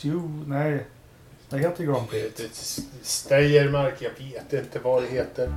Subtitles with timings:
[0.00, 0.86] Stew, nej.
[1.48, 2.80] Det heter Grand Prix.
[3.02, 5.52] Steiermark, jag vet inte vad det heter.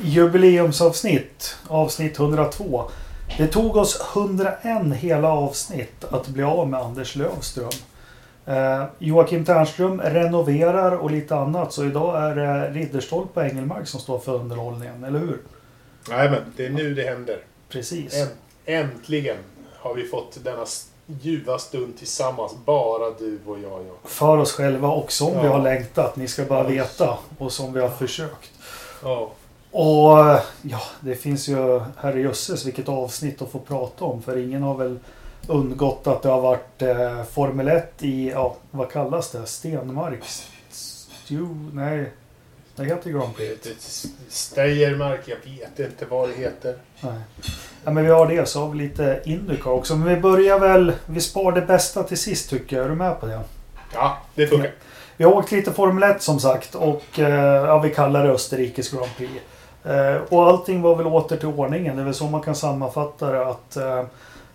[0.00, 2.90] Jubileumsavsnitt, avsnitt 102.
[3.38, 7.70] Det tog oss 101 hela avsnitt att bli av med Anders Lövström.
[8.46, 14.00] Eh, Joakim Ternström renoverar och lite annat så idag är det Ridderstolpe och Engelmark som
[14.00, 15.38] står för underhållningen, eller hur?
[16.08, 17.38] Nej men det är nu det händer.
[17.68, 18.26] Precis.
[18.66, 19.36] Äntligen
[19.78, 20.64] har vi fått denna
[21.06, 22.52] ljuva stund tillsammans.
[22.64, 23.72] Bara du och jag.
[23.72, 24.10] jag.
[24.10, 25.52] För oss själva och som vi Ja.
[25.52, 27.18] har längtat, ni ska bara veta.
[27.38, 28.50] Och som vi har försökt.
[29.02, 29.30] Ja.
[29.70, 34.22] Och ja, det finns ju herrejösses vilket avsnitt att få prata om.
[34.22, 34.98] För ingen har väl
[35.46, 39.46] undgått att det har varit eh, Formel 1 i, ja vad kallas det?
[39.46, 40.20] Stenmark?
[40.70, 41.54] Stew?
[41.72, 42.12] Nej,
[42.76, 44.06] det heter Grand Prix.
[44.28, 46.76] Steiermark, jag vet inte vad det heter.
[47.00, 47.20] Nej.
[47.84, 49.96] Ja, men vi har det så har vi lite Indycar också.
[49.96, 52.84] Men vi börjar väl, vi spar det bästa till sist tycker jag.
[52.84, 53.40] Är du med på det?
[53.94, 54.72] Ja, det funkar.
[55.16, 58.90] Vi har åkt lite Formel 1 som sagt och eh, ja, vi kallar det Österrikes
[58.90, 59.32] Grand Prix.
[59.84, 61.96] Eh, och allting var väl åter till ordningen.
[61.96, 64.04] Det är väl så man kan sammanfatta det att eh,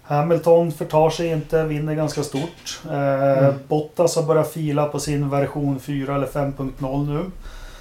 [0.08, 2.80] Hamilton förtar sig inte, vinner ganska stort.
[2.90, 3.54] Eh, Mm.
[3.68, 7.26] Bottas har börjat fila på sin version 4 eller 5.0 nu.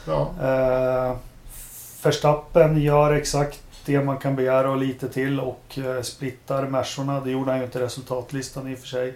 [0.06, 0.30] Ja.
[0.42, 1.16] Eh,
[2.02, 7.20] Verstappen gör exakt det man kan begära och lite till och eh, splittar Mersorna.
[7.20, 9.14] Det gjorde han ju inte i resultatlistan i och för sig.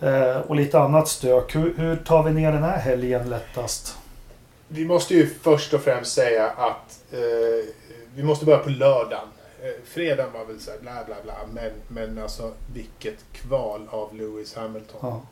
[0.00, 1.54] Eh, och lite annat stök.
[1.56, 3.96] Hur, hur tar vi ner den här helgen lättast?
[4.68, 7.18] Vi måste ju först och främst säga att eh,
[8.14, 9.28] vi måste börja på lördagen.
[9.64, 11.34] Eh, fredagen var väl så här bla bla bla.
[11.52, 14.98] Men, men alltså vilket kval av Lewis Hamilton.
[15.02, 15.22] Ja.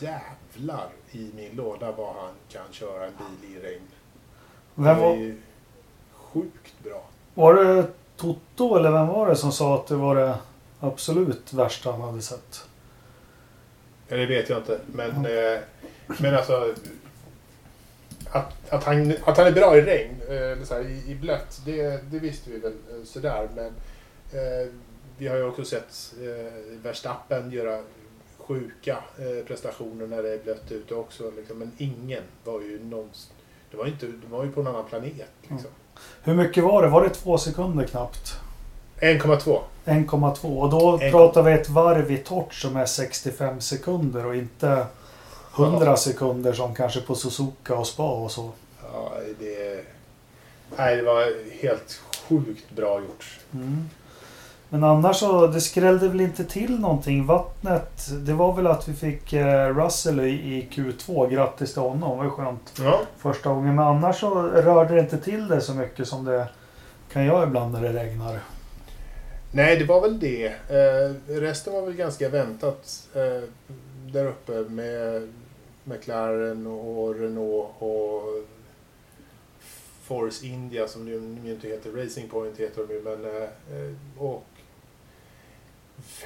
[0.00, 3.82] Jävlar i min låda vad han kan köra en bil i regn.
[4.74, 5.40] Vem Det är var, ju
[6.12, 7.02] sjukt bra.
[7.34, 10.38] var det Toto eller vem var det som sa att det var det
[10.80, 12.68] absolut värsta han hade sett?
[14.08, 14.80] Ja, det vet jag inte.
[14.86, 15.60] Men, eh,
[16.06, 16.74] men alltså...
[18.30, 21.14] Att, att, han, att han är bra i regn, eh, eller så här, i, i
[21.14, 23.48] blött, det, det visste vi väl eh, sådär.
[23.54, 24.68] Men eh,
[25.18, 27.80] vi har ju också sett eh, Verstappen göra
[28.38, 31.30] sjuka eh, prestationer när det är blött ute också.
[31.36, 31.58] Liksom.
[31.58, 33.32] Men ingen var ju någonsin...
[33.70, 35.26] Det var, inte, det var ju på en annan planet.
[35.42, 35.70] Liksom.
[36.22, 36.88] Hur mycket var det?
[36.88, 38.34] Var det två sekunder knappt?
[39.00, 39.60] 1,2.
[39.84, 44.36] 1,2 och då En- pratar vi ett varv i torrt som är 65 sekunder och
[44.36, 44.86] inte
[45.56, 45.96] 100 Ja.
[45.96, 48.50] sekunder som kanske på Suzuka och Spa och så.
[48.92, 49.84] Ja, det...
[50.76, 53.38] Nej, det var helt sjukt bra gjort.
[53.54, 53.88] Mm.
[54.68, 57.26] Men annars så, det skrällde väl inte till någonting.
[57.26, 61.30] Vattnet, det var väl att vi fick eh, Russell i, i Q2.
[61.30, 62.72] Grattis till honom, det var skönt.
[62.78, 63.00] Ja.
[63.18, 63.74] Första gången.
[63.74, 66.48] Men annars så rörde det inte till det så mycket som det
[67.12, 68.40] kan göra ibland när det regnar.
[69.52, 70.46] Nej, det var väl det.
[70.46, 73.48] Eh, resten var väl ganska väntat eh,
[74.12, 75.28] där uppe med
[75.86, 78.22] McLaren och Renault och
[80.02, 84.44] Force India som nu, inte heter Racing Point heter de ju men eh, och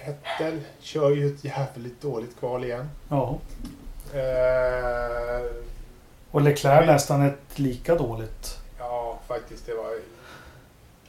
[0.07, 2.89] Vettel kör ju ett jävligt dåligt kval igen.
[3.09, 3.39] Ja.
[4.15, 5.47] Eh,
[6.31, 8.59] Och Leclerc Men- nästan ett lika dåligt.
[8.79, 9.91] ja, faktiskt det var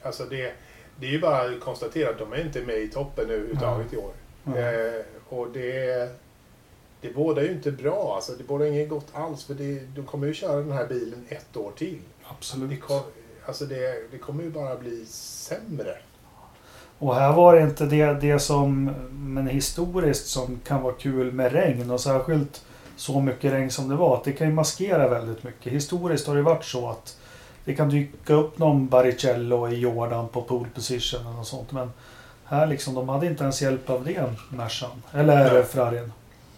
[0.02, 0.54] alltså det
[1.00, 3.98] det är ju bara att konstatera att de är inte med i toppen överhuvudtaget i
[3.98, 4.12] år.
[4.46, 6.10] Eh, och det,
[7.02, 8.14] det bådar ju inte bra.
[8.16, 9.44] Alltså, det bådar inget gott alls.
[9.44, 12.00] För det, de kommer ju köra den här bilen ett år till.
[12.20, 12.82] Det, Absolut.
[12.82, 13.00] kom,
[13.46, 15.98] alltså det, det kommer ju bara bli sämre.
[16.98, 21.52] Och här var det inte det, det som, men historiskt som kan vara kul med
[21.52, 24.18] regn och särskilt så mycket regn som det var.
[24.18, 25.74] Att det kan ju maskera väldigt mycket.
[25.74, 27.18] Historiskt har det varit så att
[27.66, 31.72] det kan dyka upp någon Baricello i Jordan på pole position och sånt.
[31.72, 31.92] Men
[32.46, 35.04] här liksom, de hade inte ens hjälp av det, Mercan.
[35.12, 35.64] Eller.
[35.64, 36.12] Ferrarin.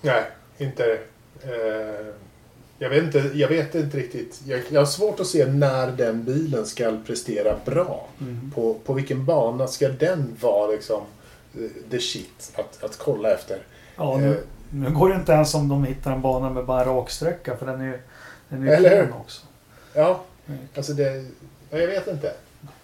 [0.03, 0.23] Nej,
[0.57, 0.97] inte...
[1.43, 2.05] Eh,
[2.79, 4.41] jag, vet inte jag vet inte riktigt.
[4.45, 8.07] Jag, jag har svårt att se när den bilen ska prestera bra.
[8.21, 8.51] Mm.
[8.55, 11.01] På, på vilken bana ska den vara liksom
[11.91, 13.57] the shit att, att kolla efter?
[13.95, 16.85] Ja, Eh, nu, nu går det inte ens om de hittar en bana med bara
[16.85, 17.99] raksträcka för den är ju
[18.49, 19.13] den är Eller hur?
[19.21, 19.41] också.
[19.93, 20.59] Ja, Mm.
[20.75, 21.25] Alltså det,
[21.69, 22.33] ja, jag vet inte.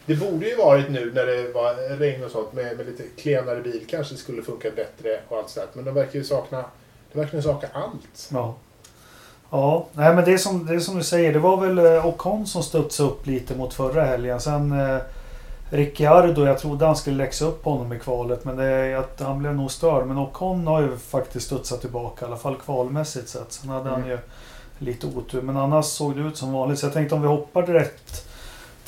[0.06, 3.62] Det borde ju varit nu när det var regn och sånt med, med lite klenare
[3.62, 5.69] bil kanske skulle funka bättre och allt sådär.
[5.74, 6.65] Men de verkar ju sakna,
[7.14, 8.30] de verkar ju sakna allt.
[8.32, 8.54] Ja.
[9.52, 11.34] Ja, nej men det är, som, det är som du säger.
[11.34, 14.42] Det var väl eh, Ocon som studsade upp lite mot förra helgen.
[14.42, 14.98] Sen eh,
[15.70, 18.46] Ricciardo, jag trodde han skulle läxa upp honom i kvalet.
[18.46, 20.06] Men det är att han blev nog störd.
[20.08, 22.26] Men Ocon har ju faktiskt studsat tillbaka.
[22.26, 23.52] I alla fall kvalmässigt sett.
[23.54, 24.10] Sen hade han Mm.
[24.10, 24.18] ju
[24.80, 25.42] lite otur.
[25.42, 26.80] Men annars såg det ut som vanligt.
[26.80, 28.29] Så jag tänkte om vi hoppar direkt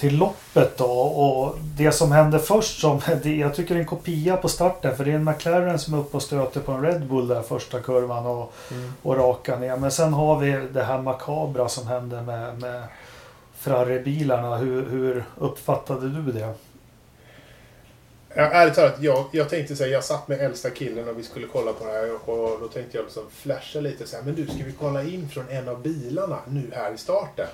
[0.01, 0.86] till loppet då.
[0.92, 4.98] Och det som hände först, som, det, jag tycker det är en kopia på starten.
[4.98, 7.42] För det är en McLaren som är uppe och stöter på en Red Bull där
[7.42, 8.94] första kurvan och, Mm.
[9.01, 9.77] och rakar ner.
[9.77, 12.83] Men sen har vi det här makabra som hände med, med
[13.57, 14.56] Ferrari-bilarna.
[14.57, 16.53] Hur, hur uppfattade du det?
[18.36, 21.48] Ja, ärligt talat, jag, jag tänkte säga, jag satt med äldsta killen och vi skulle
[21.48, 24.45] kolla på det här och då tänkte jag liksom flasha lite så här, men du
[24.48, 27.48] ska vi kolla in från en av bilarna nu här i starten?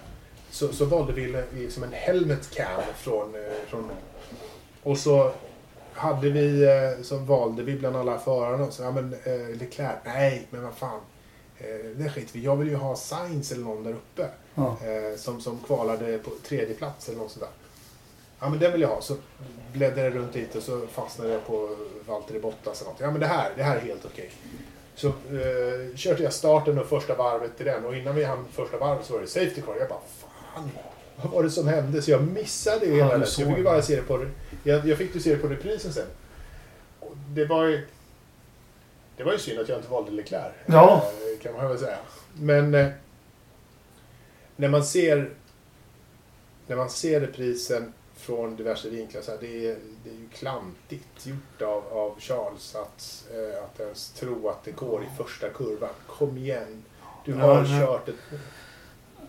[0.51, 3.91] Så, så valde vi liksom en helmet cam från, eh, från
[4.83, 5.31] och så
[5.93, 10.47] hade vi, eh, så valde vi bland alla förarna, så ja men eh, Leclerc, nej
[10.49, 10.99] men vad fan,
[11.57, 11.65] eh,
[11.95, 14.77] det skiter vi Jag vill ju ha Sainz eller någon där uppe Ja.
[14.85, 17.51] eh, som, som kvalade på tredje plats eller något sånt där.
[18.39, 19.01] Ja men den vill jag ha.
[19.01, 19.15] Så
[19.73, 21.69] bläddrade jag runt lite och så fastnade jag på
[22.07, 22.99] Valtteri Bottas eller något.
[23.01, 24.31] Ja men det här, det här är helt okej.
[24.95, 28.77] Så eh, körde jag starten och första varvet till den och innan vi hann första
[28.77, 29.75] varvet så var det safety car.
[29.79, 29.99] Jag bara
[30.57, 30.69] fan,
[31.23, 32.01] vad var det som hände?
[32.01, 33.25] Så jag missade ju Ja, hela det.
[33.25, 34.25] Så jag fick bara se det på,
[34.63, 36.07] jag, jag fick ju se det på reprisen sen.
[36.99, 37.87] Och det var ju,
[39.17, 40.53] det var ju synd att jag inte valde Leclerc.
[40.65, 40.95] Ja.
[41.35, 41.97] eh, Kan man väl säga.
[42.33, 42.87] Men eh,
[44.55, 45.29] när man ser
[46.67, 51.25] när man ser reprisen från diverse vinklar så här, det, är, det är ju klantigt
[51.25, 55.89] gjort av, av Charles att, eh, att ens tro att det går i första kurvan.
[56.07, 56.83] Kom igen.
[57.25, 58.15] Du Ja, har men- kört ett...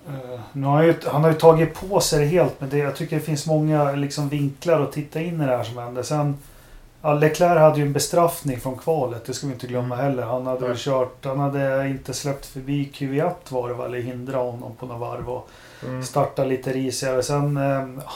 [0.08, 2.78] Eh, nu har han, ju, han har ju tagit på sig det helt men det,
[2.78, 6.05] jag tycker det finns många liksom, vinklar att titta in i det här som hände.
[6.05, 6.38] Sen,
[7.02, 10.22] ja, Leclerc hade ju en bestraffning från kvalet, det ska vi inte glömma heller.
[10.22, 14.38] Han hade väl kört, han hade inte släppt förbi Q1 var det väl, eller hindra
[14.38, 15.50] honom på några varv och
[15.84, 16.02] Mm.
[16.02, 17.22] starta lite risigare.
[17.22, 18.12] Sen, eh, ja,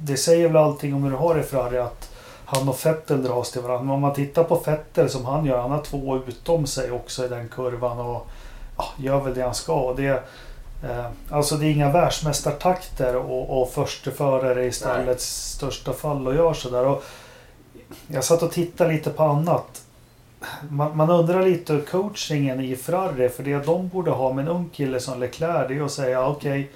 [0.00, 2.10] det, säger väl allting om hur du har det Ferrari att
[2.44, 3.84] han och Vettel dras till varandra.
[3.84, 7.24] Men om man tittar på Vettel som han gör, han har två utom sig också
[7.24, 8.26] i den kurvan och
[8.76, 9.74] ja, gör väl det han ska.
[9.74, 10.16] Och det, eh,
[11.30, 16.96] alltså det är inga världsmästartakter och, och försteförare i stallets största fall och gör sådär.
[18.06, 19.82] Jag satt och tittade lite på annat.
[20.70, 24.48] Man, man undrar lite hur coachingen i Ferrari, för det de borde ha med en
[24.48, 26.70] ung kille som Leclerc, det är att säga okej,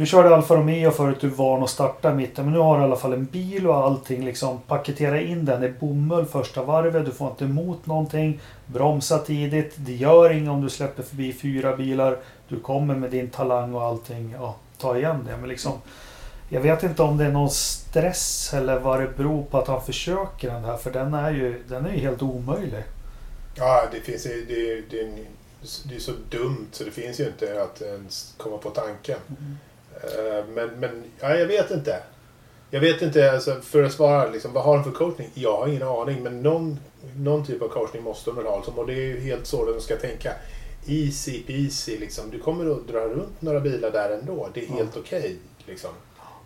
[0.00, 2.76] du körde Alfa Romeo förut, du är van att starta i mitten, men nu har
[2.76, 4.24] du i alla fall en bil och allting.
[4.24, 8.40] Liksom, paketera in den i bomull första varvet, du får inte emot någonting.
[8.66, 12.16] Bromsa tidigt, det gör inget om du släpper förbi fyra bilar.
[12.50, 15.36] Du kommer med din talang och allting, ja, ta igen det.
[15.36, 15.72] Men liksom,
[16.48, 19.82] jag vet inte om det är någon stress eller vad det beror på att han
[19.84, 22.84] försöker den här, för den är ju, den är ju helt omöjlig.
[23.56, 24.44] Ja, det finns det,
[24.90, 25.26] det, är en-
[25.84, 29.18] det är så dumt så det finns ju inte att ens komma på tanken.
[29.94, 32.02] Eh, Men, men ja, jag vet inte.
[32.72, 35.30] Jag vet inte, alltså, för att svara, liksom, vad har de för coachning?
[35.34, 36.78] Jag har ingen aning, men någon,
[37.16, 38.56] någon typ av coachning måste de väl ha.
[38.56, 40.32] Liksom, och det är ju helt så de ska tänka.
[40.86, 42.30] Easy peasy, liksom.
[42.30, 44.48] du kommer att dra runt några bilar där ändå.
[44.54, 44.74] Det är Ja.
[44.76, 45.36] helt okej.
[45.66, 45.90] liksom.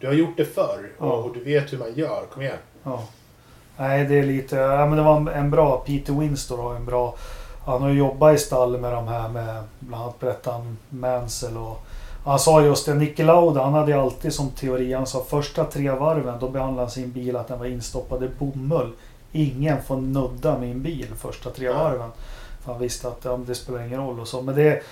[0.00, 1.12] Du har gjort det förr Ja.
[1.12, 2.22] och, du vet hur man gör.
[2.32, 2.56] Kom igen.
[2.82, 3.02] Ja.
[3.76, 4.56] Nej, det är lite...
[4.56, 5.78] Ja, men det var en, en bra...
[5.86, 7.14] Peter Winstor har en bra...
[7.66, 11.80] Han har jobbat i stall med de här med bland annat Brettan Mansell och...
[12.24, 15.90] Han sa just det, Niki Lauda, han hade alltid som teori, han sa första tre
[15.90, 18.92] varven då behandlade han sin bil att den var instoppad i bomull.
[19.32, 21.72] Ingen får nudda min bil första tre Ja.
[21.72, 22.10] varven.
[22.10, 24.42] För han visste att ja, det spelar ingen roll och så.
[24.42, 24.82] Men det...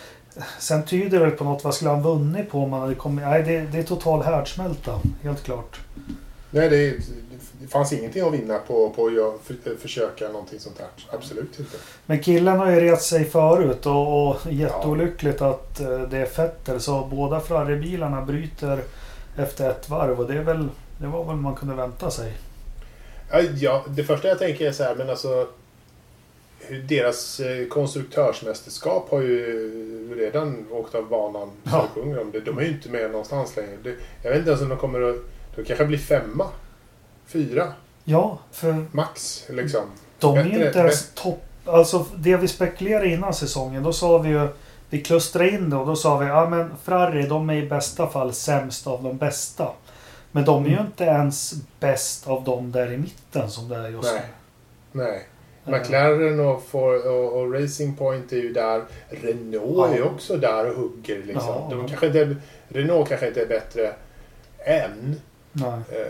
[0.59, 3.25] Sen tyder det väl på något, vad skulle han vunnit på om han hade kommit...
[3.25, 5.01] Nej, det, det är total härdsmälta.
[5.23, 5.81] Helt klart.
[6.51, 6.97] Nej, det,
[7.61, 11.17] det fanns ingenting att vinna på, på att för, försöka någonting sånt här.
[11.17, 11.77] Absolut inte.
[12.07, 16.81] Men killen har ju rest sig förut och, och jätteolyckligt att eh, det är Vettel.
[16.81, 18.83] Så båda Ferrari-bilarna bryter
[19.37, 20.69] efter ett varv och det, är väl,
[20.99, 22.33] det var väl man kunde vänta sig.
[23.31, 25.49] Ja, Ja, det första jag tänker är så här, men alltså
[26.89, 31.51] deras eh, konstruktörsmästerskap har ju redan åkt av banan.
[31.65, 31.87] Så Ja.
[31.95, 32.41] det sjunger.
[32.45, 33.95] De är ju inte med någonstans längre.
[34.23, 35.17] Jag vet inte ens om de kommer att...
[35.57, 36.49] De kanske blir femma.
[37.27, 37.73] Fyra,
[38.05, 39.45] Ja, för max.
[39.49, 39.81] Liksom.
[40.19, 41.43] de är ju inte ens topp.
[41.65, 44.49] Alltså det vi spekulerade innan säsongen, då sa vi ju...
[44.91, 48.07] Vi klustrade in det och då sa vi ja men Ferrari de är i bästa
[48.07, 49.73] fall sämst av de bästa.
[50.33, 50.87] Men de är ju Mm.
[50.87, 54.23] inte ens bäst av de där i mitten som det är just Nej.
[54.93, 55.03] nu.
[55.03, 55.17] Nej.
[55.17, 55.23] Eh,
[55.65, 58.83] McLaren och, For, och, och Racing Point är ju där.
[59.09, 59.95] Renault Ja.
[59.95, 61.23] är också där och hugger.
[61.23, 61.49] Liksom.
[61.49, 61.69] Ja.
[61.71, 62.37] De kanske inte,
[62.69, 63.93] Renault kanske inte är bättre
[64.59, 65.21] än.
[65.53, 65.73] Nej.
[65.73, 66.07] Eh,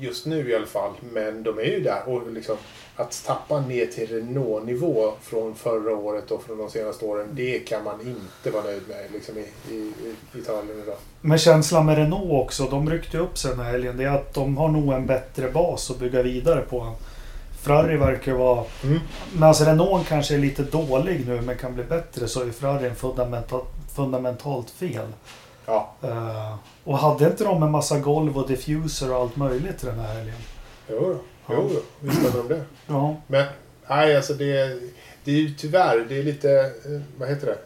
[0.00, 0.92] Just nu i alla fall.
[1.12, 2.08] Men de är ju där.
[2.08, 2.56] Och liksom,
[2.96, 7.26] att tappa ner till Renault-nivå från förra året och från de senaste åren.
[7.32, 9.92] Det kan man inte vara nöjd med liksom, i, i,
[10.34, 10.96] i Italien idag.
[11.20, 13.96] Men känslan med Renault också, de ryckte upp sig den här helgen.
[13.96, 16.92] Det är att de har nog en bättre bas att bygga vidare på.
[17.66, 18.64] Ferrari verkar vara...
[18.84, 18.98] Mm.
[19.34, 22.86] Men alltså Renault kanske är lite dålig nu men kan bli bättre så är Ferrari
[22.88, 23.64] en fundamental,
[23.96, 25.06] fundamentalt fel.
[25.66, 26.54] Ja, Eh,
[26.84, 30.36] och hade inte de en massa golv och diffuser och allt möjligt den här helgen?
[30.90, 31.18] jo, då.
[31.54, 31.80] jo, jo.
[32.00, 32.64] visst hade de det.
[32.86, 33.44] Ja, Men
[33.88, 34.80] nej, alltså det,
[35.24, 37.58] det är ju tyvärr, det är lite, eh, vad heter det?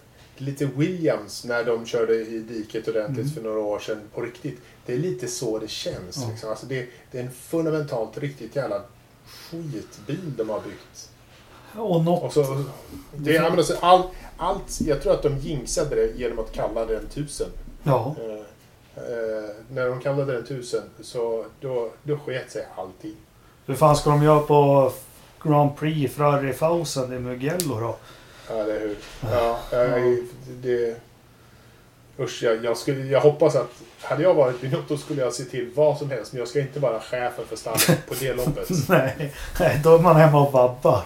[0.44, 3.34] Lite Williams när de körde i diket ordentligt Mm.
[3.34, 4.60] för några år sedan på riktigt.
[4.86, 6.16] Det är lite så det känns.
[6.22, 6.28] Ja.
[6.30, 6.50] Liksom.
[6.50, 8.82] Alltså det, det är en fundamentalt riktigt jävla
[9.50, 11.10] skitbil de har byggt.
[11.74, 12.22] och något...
[12.22, 12.64] Och så,
[13.16, 14.02] det, ja, men alltså, all,
[14.36, 17.48] allt, jag tror att de jinxade det genom att kalla den tusen.
[17.82, 18.16] Ja,
[18.96, 23.16] Eh, eh, när de kallade den tusen så då, då sket sig allting.
[23.66, 24.92] hur fan ska de göra på
[25.42, 27.96] Grand Prix Ferrari 1000 i Mugello då?
[28.48, 28.96] Ja, eller hur?
[29.30, 30.16] Ja, eh,
[30.62, 30.96] det...
[32.20, 33.70] Usch, jag, jag, skulle, jag hoppas att...
[34.02, 36.32] Hade jag varit Binotto skulle jag se till vad som helst.
[36.32, 38.68] Men jag ska inte vara chefen för stallet på det loppet.
[38.88, 41.02] Nej, nej, då är man hemma och vabbar.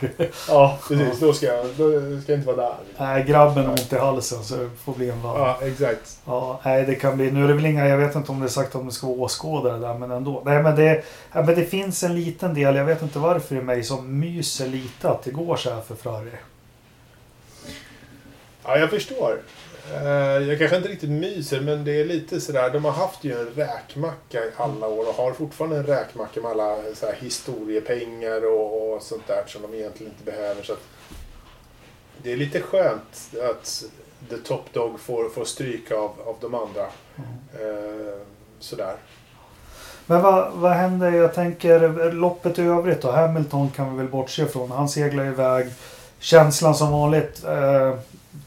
[0.48, 1.20] Ja, precis.
[1.20, 2.74] Då ska jag, då ska jag inte vara där.
[2.98, 5.36] Nej, grabben har ont i halsen så det får bli en vabb.
[5.38, 6.18] Ja, exakt.
[6.24, 7.30] Ja, nej, det kan bli...
[7.30, 7.88] Nu är det väl inga...
[7.88, 10.42] Jag vet inte om det är sagt om det ska vara åskådare där, men ändå.
[10.44, 13.60] Nej, men det, ja, men det finns en liten del, jag vet inte varför i
[13.60, 16.30] mig, som myser lite att det går så här för Ferrari.
[18.64, 19.38] Ja, jag förstår.
[19.92, 22.70] Eh, jag kanske inte riktigt myser, men det är lite sådär.
[22.70, 26.50] De har haft ju en räkmacka i alla år och har fortfarande en räkmacka med
[26.50, 30.62] alla så historiepengar och, och sånt där som de egentligen inte behöver.
[30.62, 30.82] Så att
[32.22, 33.84] det är lite skönt att
[34.30, 36.82] The Top Dog får, får stryka av, av de andra.
[37.52, 38.18] Eh,
[38.60, 38.96] sådär.
[40.06, 41.10] Men vad, vad händer?
[41.10, 43.10] Jag tänker loppet i övrigt då.
[43.10, 44.70] Hamilton kan vi väl bortse ifrån.
[44.70, 45.66] Han seglar iväg.
[46.18, 47.44] Känslan som vanligt.
[47.44, 47.94] Eh,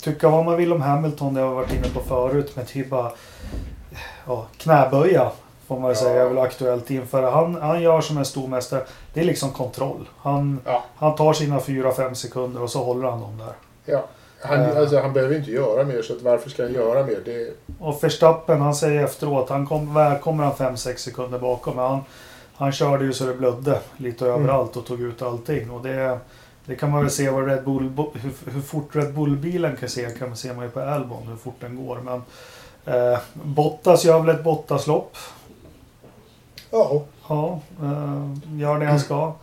[0.01, 1.33] tycka vad man vill om Hamilton.
[1.33, 2.51] Det har vi varit inne på förut.
[2.55, 3.11] Men typ bara
[4.27, 5.31] ja, knäböja.
[5.67, 5.95] Får man Ja.
[5.95, 7.31] säga är väl aktuellt inför.
[7.31, 8.83] Han, han gör som en stormästare.
[9.13, 10.09] Det är liksom kontroll.
[10.17, 13.53] Han, Ja, han tar sina 4-5 sekunder och så håller han dem där.
[13.93, 14.03] ja.
[14.41, 14.77] Han, Eh.
[14.77, 17.21] alltså, han behöver inte göra mer, så varför ska han göra mer?
[17.25, 21.75] Det, Och Verstappen, han säger efteråt, han kom, väl kommer han 5-6 sekunder bakom.
[21.75, 21.99] Men han,
[22.55, 24.41] han körde ju så det blödde lite Mm.
[24.41, 25.71] överallt och tog ut allting.
[25.71, 26.19] Och det,
[26.67, 30.09] det kan man väl se vad Red Bull, hur, hur fort Red Bull-bilen kan se,
[30.09, 31.99] kan man se man ju på Albon hur fort den går.
[31.99, 32.21] Men
[32.85, 35.17] eh, Bottas gör väl ett Bottas-lopp.
[36.71, 39.33] ja, Ja, eh, gör det han ska.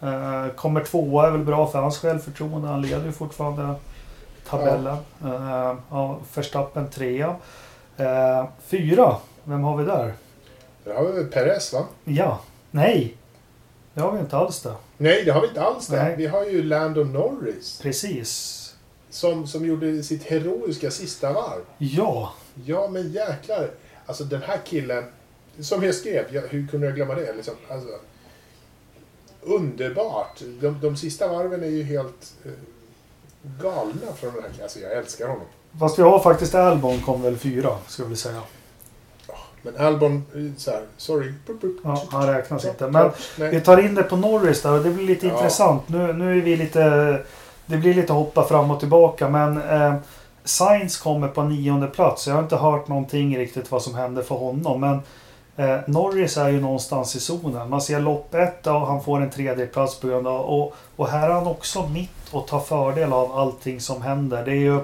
[0.00, 2.68] Eh, kommer tvåa är väl bra för hans självförtroende.
[2.68, 3.74] Han leder ju fortfarande
[4.48, 4.96] tabellen.
[5.24, 7.36] Eh, ja, Verstappen trea.
[7.96, 10.14] Eh, fyra, vem har vi där?
[10.84, 11.84] det har vi Perez va?
[12.04, 13.16] Ja, nej.
[13.94, 14.74] Det har vi inte alls det.
[14.96, 16.02] Nej, det har vi inte alls det.
[16.02, 16.16] Nej.
[16.16, 17.80] Vi har ju Lando Norris.
[17.82, 18.56] Precis.
[19.10, 21.62] Som, som gjorde sitt heroiska sista varv.
[21.78, 22.32] Ja,
[22.64, 23.70] Ja, men jäklar.
[24.06, 25.04] Alltså den här killen.
[25.60, 27.32] Som jag skrev, ja, hur kunde jag glömma det?
[27.32, 27.88] Liksom, alltså,
[29.42, 30.40] underbart.
[30.60, 32.50] De, de sista varven är ju helt eh,
[33.62, 34.62] galna från den här killen.
[34.62, 35.46] Alltså jag älskar honom.
[35.80, 38.42] fast vi har faktiskt Albon kom väl fyra, ska vi säga.
[39.62, 41.32] Men Albon, eh, så här, sorry.
[41.84, 42.86] Ja, han räknas inte.
[42.88, 43.50] Men Nej.
[43.50, 45.32] vi tar in det på Norris där och det blir lite Ja.
[45.32, 45.88] intressant.
[45.88, 47.18] Nu, nu är vi lite...
[47.66, 49.94] Det blir lite hoppa fram och tillbaka men eh,
[50.44, 52.26] Sainz kommer på nionde plats.
[52.26, 54.80] Jag har inte hört någonting riktigt vad som händer för honom.
[54.80, 55.00] Men
[55.56, 57.70] eh, Norris är ju någonstans i zonen.
[57.70, 60.40] Man ser lopp ett och han får en tredje plats på grund av...
[60.40, 64.44] Och, och här är han också mitt och tar fördel av allting som händer.
[64.44, 64.80] Det är ju...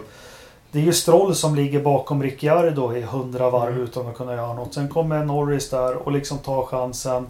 [0.76, 3.82] Det är ju Stroll som ligger bakom Ricciardo i 100 varv Mm.
[3.84, 4.74] utan att kunna göra något.
[4.74, 7.26] Sen kommer Norris där och liksom tar chansen.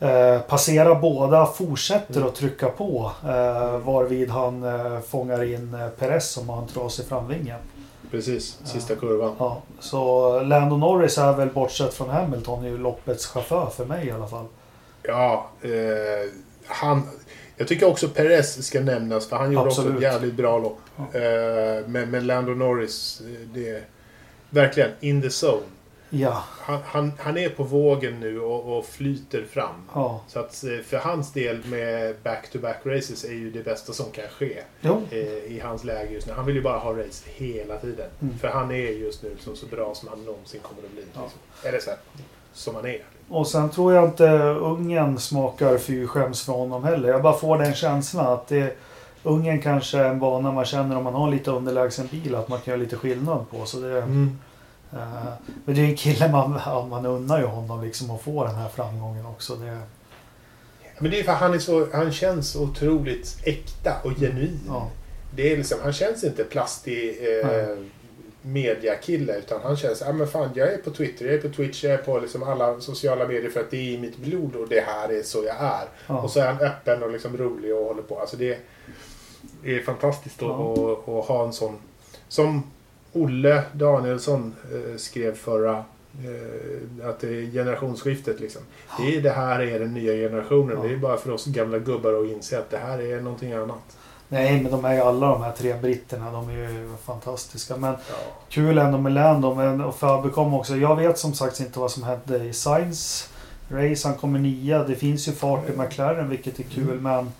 [0.00, 2.28] Eh, passerar båda, fortsätter Mm.
[2.28, 3.10] att trycka på.
[3.24, 7.54] Eh, varvid han eh, fångar in eh, Perez som har en trasig framvinge.
[8.10, 9.32] Precis, sista kurvan.
[9.38, 14.10] Ja, så Lando Norris är väl bortsett från Hamilton ju loppets chaufför för mig i
[14.10, 14.46] alla fall.
[15.02, 15.70] Ja, eh,
[16.66, 17.02] han...
[17.62, 19.96] Jag tycker också Perez ska nämnas för han gjorde också Absolut.
[19.96, 20.78] ett jävligt bra lopp.
[20.96, 21.18] Ja.
[21.20, 23.82] Eh, men, men Lando Norris, eh, det är
[24.50, 25.66] verkligen in the zone.
[26.10, 29.88] Ja, Han, han, han är på vågen nu och, och flyter fram.
[29.94, 30.24] ja.
[30.28, 34.28] Så att eh, för hans del med back-to-back races är ju det bästa som kan
[34.28, 34.62] ske
[35.10, 35.18] eh,
[35.52, 36.32] i hans läge just nu.
[36.32, 38.10] Han vill ju bara ha race hela tiden.
[38.22, 38.38] Mm.
[38.38, 41.04] För han är just nu liksom så bra som han någonsin kommer att bli.
[41.14, 41.22] Ja.
[41.22, 41.40] Liksom.
[41.68, 41.98] Eller så här,
[42.54, 42.98] som han är.
[43.28, 44.28] och sen tror jag inte
[44.60, 47.08] ungen smakar fy skäms för honom heller.
[47.08, 48.76] Jag bara får den känslan att det,
[49.22, 52.60] ungen kanske är en bana man känner om man har lite underlägsen bil att man
[52.60, 53.64] kan göra lite skillnad på.
[53.66, 54.38] Så det, Mm.
[54.92, 54.98] eh,
[55.64, 58.68] men det är en kille man, man unnar ju honom liksom att få den här
[58.68, 59.56] framgången också.
[59.56, 59.78] Det,
[60.98, 64.60] Men det är för att han, är så, han känns otroligt äkta och genuin.
[64.68, 64.88] ja,
[65.34, 67.08] Det är liksom, han känns inte plastig
[67.42, 67.76] eh.
[68.42, 71.84] Mediakille utan han känns, ja men fan jag är på Twitter, jag är på Twitch,
[71.84, 74.68] jag är på liksom alla sociala medier för att det är i mitt blod och
[74.68, 75.84] det här är så jag är.
[76.06, 76.20] ja.
[76.22, 78.18] Och så är han öppen och liksom rolig och håller på.
[78.20, 78.58] Alltså det
[79.64, 80.92] är fantastiskt att, Ja.
[80.92, 81.76] att, att ha en sån
[82.28, 82.62] som
[83.12, 85.84] Olle Danielsson eh, skrev förra
[86.24, 88.62] eh, att det är generationsskiftet liksom.
[88.98, 90.76] Det, är, det här är den nya generationen.
[90.76, 90.88] Ja.
[90.88, 93.96] Det är bara för oss gamla gubbar att inse att det här är någonting annat.
[94.32, 96.32] Nej, men de är ju alla de här tre britterna.
[96.32, 97.76] De är ju fantastiska.
[97.76, 98.14] Men Ja.
[98.48, 99.54] kul ändå med Lando.
[99.54, 100.76] Men och Fabercom också.
[100.76, 103.28] Jag vet som sagt inte vad som hände i Science
[103.68, 104.08] Race.
[104.08, 104.84] Han kommer nia.
[104.84, 107.00] Det finns ju fart i McLaren vilket är kul.
[107.00, 107.32] Men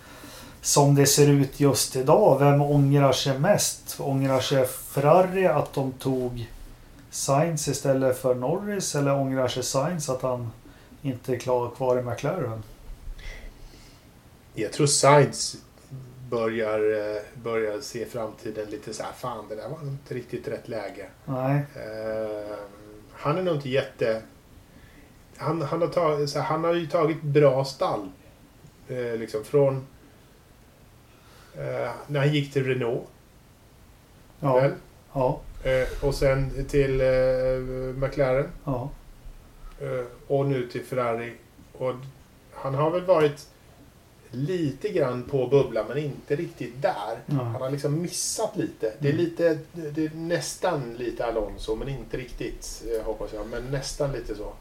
[0.60, 2.38] som det ser ut just idag.
[2.38, 3.96] Vem ångrar sig mest?
[4.00, 6.46] Ångrar sig Ferrari att de tog
[7.10, 8.94] Sainz istället för Norris?
[8.94, 10.50] Eller ångrar sig Sainz att han
[11.02, 12.62] inte är klar, kvar i McLaren?
[14.54, 15.56] Jag tror Sainz
[16.32, 19.12] börjar, eh, börjar se framtiden lite så här.
[19.12, 21.06] Fan, det där var inte riktigt rätt läge.
[21.24, 21.64] Nej.
[21.76, 22.56] Eh,
[23.12, 24.22] han är nog inte jätte...
[25.36, 28.10] Han, han, har, tagit, så här, han har ju tagit bra stall.
[28.88, 29.86] Eh, liksom från...
[31.56, 33.08] Eh, när han gick till Renault.
[34.40, 34.54] Ja.
[34.54, 34.72] Väl?
[35.12, 35.40] Ja.
[35.64, 38.48] Eh, och sen till eh, McLaren.
[38.64, 38.90] Ja.
[40.26, 41.32] Och nu till Ferrari.
[41.72, 41.94] Och
[42.52, 43.48] han har väl varit
[44.32, 47.18] lite grann på bubblan men inte riktigt där.
[47.26, 47.34] Ja.
[47.42, 48.92] Han har liksom missat lite.
[48.98, 49.24] Det är, Mm.
[49.24, 53.46] lite, det är nästan lite Alonso men inte riktigt eh, hoppas jag.
[53.46, 54.52] Men nästan lite så.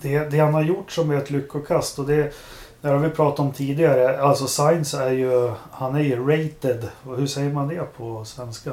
[0.00, 2.32] Det, det han har gjort som är ett lyckokast och det,
[2.80, 4.20] det har vi pratat om tidigare.
[4.20, 6.88] Alltså Science är ju, han är ju rated.
[7.16, 8.70] Hur säger man det på svenska?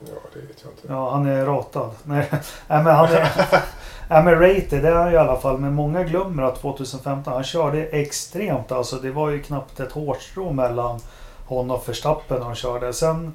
[0.00, 0.82] Ja, det vet jag inte.
[0.88, 1.90] Ja, han är ratad.
[2.04, 2.28] Nej,
[2.68, 3.30] nej men han är...
[4.10, 5.58] nej men rated, det är han i alla fall.
[5.58, 8.72] Men många glömmer att 2015, han körde extremt.
[8.72, 11.00] Alltså det var ju knappt ett hårstrå mellan
[11.46, 12.92] honom och Verstappen när han körde.
[12.92, 13.32] Sen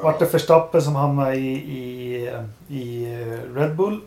[0.00, 2.30] vart det Verstappen som hamnade i, i,
[2.68, 3.06] i
[3.54, 4.00] Red Bull.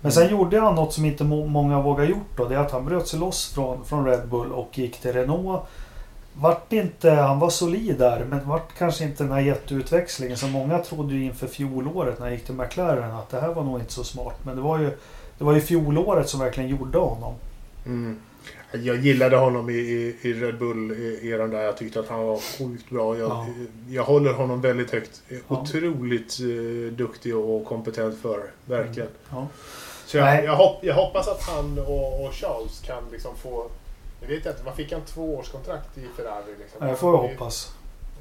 [0.00, 2.48] Men sen gjorde han något som inte må- många vågar gjort då.
[2.48, 5.62] Det är att han bröt sig loss från, från Red Bull och gick till Renault.
[6.34, 10.78] Vart inte, han var solid där men vart kanske inte den här jätteutväxlingen som många
[10.78, 13.92] trodde ju inför fjolåret när han gick till McLaren att det här var nog inte
[13.92, 14.36] så smart.
[14.42, 14.90] Men det var ju,
[15.42, 17.34] det var ju fjolåret som verkligen gjorde honom.
[17.86, 18.20] Mm.
[18.72, 21.60] Jag gillade honom i, i, i Red Bull-eran där.
[21.62, 23.18] Jag tyckte att han var sjukt bra.
[23.18, 23.46] Jag, Ja.
[23.88, 25.22] jag håller honom väldigt högt.
[25.28, 25.36] Ja.
[25.48, 29.08] Otroligt eh, duktig och kompetent för Verkligen.
[29.30, 29.46] Ja.
[30.06, 33.66] Så jag, jag, hopp, jag hoppas att han och, och Charles kan liksom få...
[34.20, 35.00] Jag vet inte, vad fick han?
[35.06, 36.54] Två års kontrakt i Ferrari?
[36.58, 36.86] Liksom.
[36.88, 37.72] Det får Han- hoppas.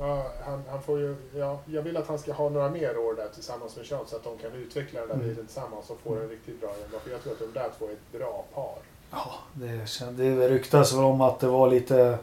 [0.02, 3.16] Ja, han, han får ju, ja, jag vill att han ska ha några mer år
[3.16, 5.28] där tillsammans med Charles så att de kan utveckla den där Mm.
[5.30, 7.00] bilen tillsammans och få en riktigt bra jämna.
[7.00, 8.76] För jag tror att de där två är ett bra par.
[9.12, 9.86] Ja, det,
[10.18, 12.18] det ryktas väl om att det var lite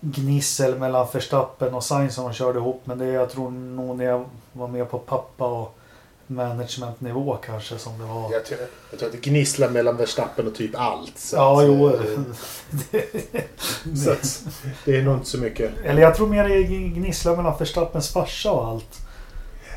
[0.00, 2.80] gnissel mellan Verstappen och Sainz som de körde ihop.
[2.84, 5.75] Men det jag tror nog när jag var med på pappa och
[6.26, 8.32] managementnivå kanske som det var.
[8.32, 8.60] Jag tror,
[8.90, 11.18] jag tror att det gnisslar mellan Verstappen och typ allt.
[11.18, 11.88] Så Ja, att, jo.
[11.90, 12.02] eh,
[14.04, 14.44] Så att,
[14.84, 15.70] det är nog inte så mycket.
[15.84, 18.98] Eller jag tror mer det gnisslar mellan Verstappens farsa och allt.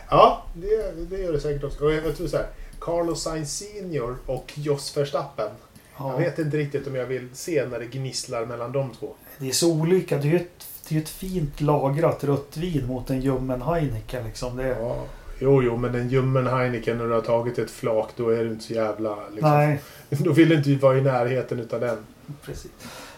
[0.10, 1.84] Ja, det, det gör det säkert också.
[1.86, 2.48] Och jag tror så här.
[2.80, 5.50] Carlos Sainz Senior och Jos Verstappen.
[5.98, 9.14] Ja, Jag vet inte riktigt om jag vill se när det gnisslar mellan de två.
[9.38, 10.18] det är så olika.
[10.18, 14.26] Det är ju ett, det är ett fint lagrat rött vin mot en ljummen Heineken.
[14.26, 14.58] Liksom.
[14.58, 14.96] Det, Ja.
[15.40, 18.50] Jo, jo, men en ljummen Heineken när du har tagit ett flak, då är du
[18.50, 19.16] inte så jävla...
[19.32, 21.98] Liksom, Nej, Då vill du inte vara i närheten utav den.
[22.46, 22.72] Precis.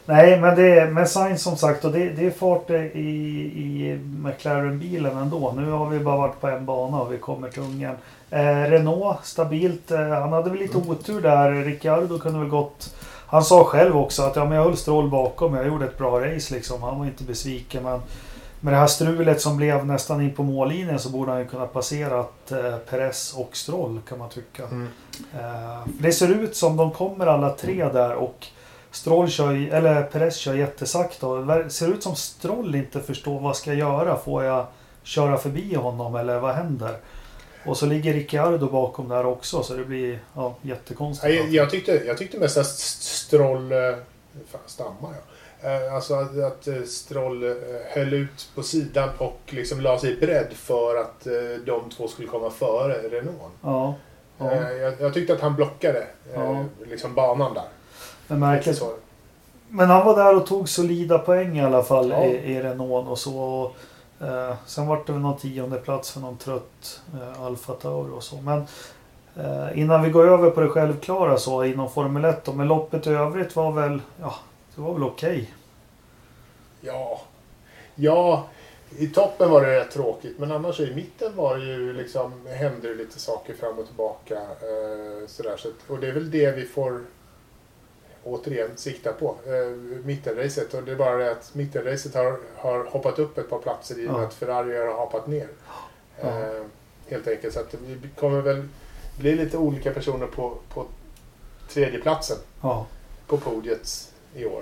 [0.05, 3.99] Nej, men det är med Sainz som sagt och det, det är fart i, i
[4.23, 5.53] McLaren-bilen ändå.
[5.57, 7.95] Nu har vi bara varit på en bana och vi kommer till Ungern.
[8.29, 9.91] Eh, Renault, stabilt.
[9.91, 11.51] Eh, han hade väl lite otur där.
[11.51, 12.95] Ricciardo kunde väl gått...
[13.27, 15.53] Han sa själv också att ja, men jag höll strål bakom.
[15.53, 16.81] Jag gjorde ett bra race liksom.
[16.81, 17.83] Han var inte besviken.
[17.83, 17.99] Men
[18.61, 21.67] med det här strulet som blev nästan in på mållinjen så borde han ju kunna
[21.67, 24.63] passerat eh, Perez och Stroll kan man tycka.
[24.63, 24.87] Mm.
[25.39, 28.47] Eh, Det ser ut som de kommer alla tre där och
[28.91, 31.69] Stroll kör, eller Perez kör jättesakta.
[31.69, 34.17] ser ut som Stroll inte förstår vad ska jag göra.
[34.17, 34.65] Får jag
[35.03, 36.97] köra förbi honom eller vad händer?
[37.65, 41.35] Och så ligger Ricciardo bakom där också så det blir ja, jättekonstigt.
[41.35, 43.71] Jag, jag, tyckte, jag tyckte mest att Stroll...
[43.71, 43.77] eh,
[44.51, 45.30] Fan, stammar jag?
[45.63, 47.53] Eh, Alltså att, att eh, Stroll eh,
[47.95, 51.27] höll ut på sidan och liksom la sig beredd för att
[51.65, 53.37] de två skulle komma före Renault.
[53.61, 53.93] Ja,
[54.37, 54.53] ja.
[54.71, 56.63] Jag, jag tyckte att han blockade Ja.
[56.85, 57.63] liksom banan där.
[58.27, 58.77] Men märkligt.
[58.77, 58.91] så.
[59.69, 62.23] Men han var där och tog solida poäng i alla fall Ja.
[62.23, 63.39] i, i Renault och så.
[63.39, 63.75] Och,
[64.27, 68.23] eh, sen var det väl någon tionde plats för någon trött eh, Alfa Tauri och
[68.23, 68.35] så.
[68.35, 68.65] Men
[69.39, 73.07] eh, innan vi går över på det självklara så inom Formel 1 då, men loppet
[73.07, 74.35] i övrigt var väl, ja,
[74.81, 75.53] det var väl okej.
[76.81, 77.21] Ja.
[77.95, 78.47] Ja,
[78.97, 82.87] i toppen var det rätt tråkigt men annars i mitten var det ju liksom, hände
[82.89, 84.35] det lite saker fram och tillbaka.
[84.41, 87.01] Eh, sådär, så och det är väl det vi får
[88.23, 89.35] återigen sikta på.
[89.45, 90.73] Eh, mittenracet.
[90.73, 94.07] Och det är bara det att mittenracet har, har hoppat upp ett par platser i
[94.07, 94.25] och med Ja.
[94.27, 95.47] att Ferrari har hoppat ner.
[96.21, 96.29] Ja.
[96.29, 96.63] Eh,
[97.09, 97.53] helt enkelt.
[97.53, 98.67] Så att det kommer väl
[99.19, 100.85] bli lite olika personer på, på
[101.69, 102.85] tredjeplatsen Ja.
[103.27, 104.61] på podiet i år.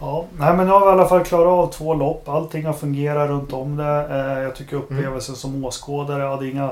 [0.00, 2.28] Ja, nej men nu har vi i alla fall klarat av två lopp.
[2.28, 4.06] Allting har fungerat runt om det.
[4.10, 6.70] Eh, jag tycker upplevelsen som åskådare, ja, det är inga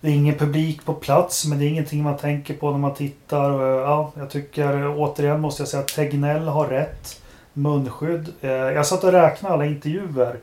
[0.00, 2.94] det är ingen publik på plats men det är ingenting man tänker på när man
[2.94, 3.62] tittar.
[3.62, 7.20] Ja, jag tycker återigen måste jag säga att Tegnell har rätt.
[7.52, 8.28] Munskydd.
[8.40, 10.36] Eh, Jag satt och räknade alla intervjuer.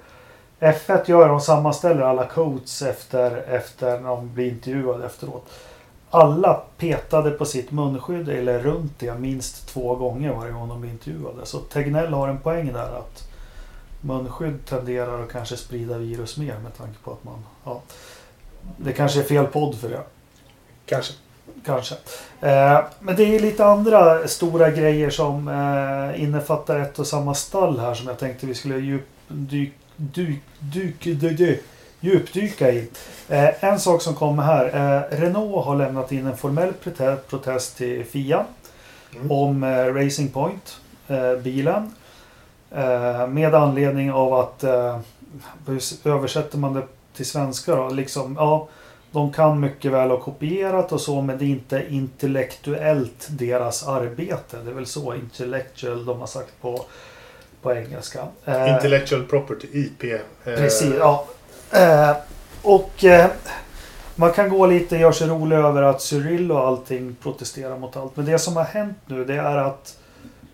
[0.60, 5.50] F1 gör de sammanställer alla codes efter, efter när de blir intervjuade efteråt.
[6.10, 11.46] Alla petade på sitt munskydd eller runt det minst två gånger varje gång de intervjuade.
[11.46, 13.28] Så Tegnell har en poäng där att
[14.02, 17.44] munskydd tenderar att kanske sprida virus mer med tanke på att man...
[17.66, 17.82] Ja,
[18.78, 20.02] det kanske är fel podd för det.
[20.86, 21.14] Kanske.
[21.66, 21.96] Kanske.
[22.42, 27.80] Eh, men det är lite andra stora grejer som eh, innefattar ett och samma stall
[27.80, 31.64] här som jag tänkte vi skulle djup, dyk, dyk, dyk, dyk, dyk,
[32.08, 32.88] djupdyka i.
[33.30, 34.66] Eh, en sak som kommer här.
[34.66, 38.46] Eh, Renault har lämnat in en formell prote- protest till FIA
[39.16, 39.32] Mm.
[39.32, 41.94] om eh, Racing Point, eh, bilen.
[42.72, 45.00] Eh, med anledning av att, eh,
[45.68, 46.82] hur översätter man det
[47.16, 47.90] till svenska då?
[47.90, 48.68] Liksom, ja,
[49.12, 54.58] de kan mycket väl ha kopierat och så men det är inte intellektuellt deras arbete.
[54.66, 56.86] Det är väl så intellectual de har sagt på,
[57.62, 58.20] på engelska.
[58.46, 60.20] Intellectual property, IP.
[60.44, 61.26] Precis, ja.
[61.72, 62.16] Eh,
[62.62, 63.30] och eh,
[64.16, 68.16] man kan gå lite göra sig rolig över att Cyril och allting protesterar mot allt.
[68.16, 69.98] Men det som har hänt nu det är att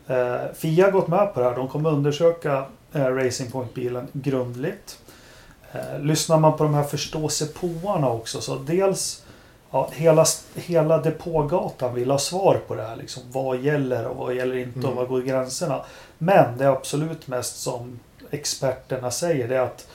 [0.07, 1.55] eh, Fia har gått med på det här.
[1.55, 4.97] De kommer undersöka eh, Racing Point-bilen grundligt.
[5.71, 9.23] Eh, lyssnar man på de här förståsigpåarna också så dels
[9.71, 12.95] ja, hela, hela depågatan vill ha svar på det här.
[12.95, 14.95] Liksom, vad gäller och vad gäller inte och Mm.
[14.95, 15.81] vad går gränserna?
[16.17, 17.99] Men det absolut mest som
[18.31, 19.87] experterna säger det är att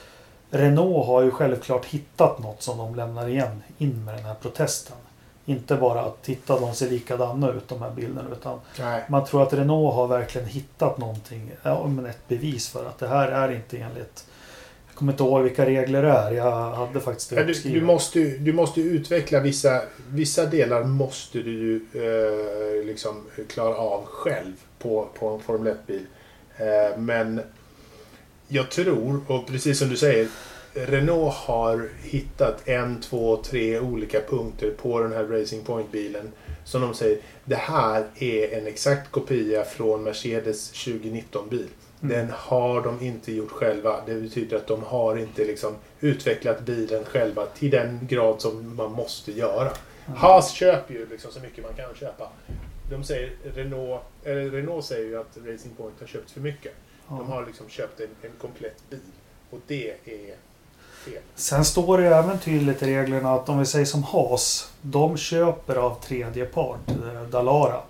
[0.51, 4.97] Renault har ju självklart hittat något som de lämnar igen in med den här protesten.
[5.45, 9.03] Inte bara att titta, de ser likadana ut de här bilderna utan Nej.
[9.09, 13.07] man tror att Renault har verkligen hittat någonting, ja, men ett bevis för att det
[13.07, 14.25] här är inte enligt
[14.87, 16.31] jag kommer inte ihåg vilka regler det är.
[16.31, 17.79] Jag hade faktiskt Ja, det du, uppskrivet.
[17.79, 24.53] du, måste, du måste utveckla vissa, vissa delar måste du eh, liksom klara av själv
[24.79, 26.05] på, på en Formel 1-bil.
[26.57, 27.41] Eh, men
[28.49, 30.27] jag tror, och precis som du säger,
[30.73, 36.31] Renault har hittat en, två, tre olika punkter på den här Racing Point-bilen
[36.63, 41.67] som de säger, det här är en exakt kopia från Mercedes 2019-bil.
[42.01, 42.17] Mm.
[42.17, 44.01] Den har de inte gjort själva.
[44.05, 48.91] Det betyder att de har inte liksom utvecklat bilen själva till den grad som man
[48.91, 49.71] måste göra.
[50.05, 52.29] Haas köper ju liksom så mycket man kan köpa.
[52.89, 56.73] De säger, Renault, eller Renault säger ju att Racing Point har köpt för mycket.
[57.09, 58.99] De har liksom köpt en, en komplett bil.
[59.51, 60.35] Och det är
[61.05, 61.21] fel.
[61.35, 65.75] Sen står det även tydligt i reglerna att om vi säger som Haas, de köper
[65.75, 67.81] av tredje part, eh, Dalara.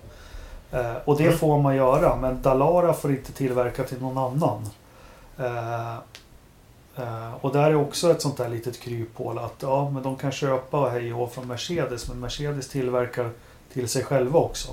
[0.72, 1.38] Eh, och det Mm.
[1.38, 4.70] får man göra, men Dalara får inte tillverka till någon annan.
[5.38, 5.94] Eh,
[6.96, 10.32] eh, och där är också ett sånt där litet kryphål att ja, men de kan
[10.32, 13.30] köpa hej och från Mercedes, men Mercedes tillverkar
[13.74, 14.72] till sig själva också.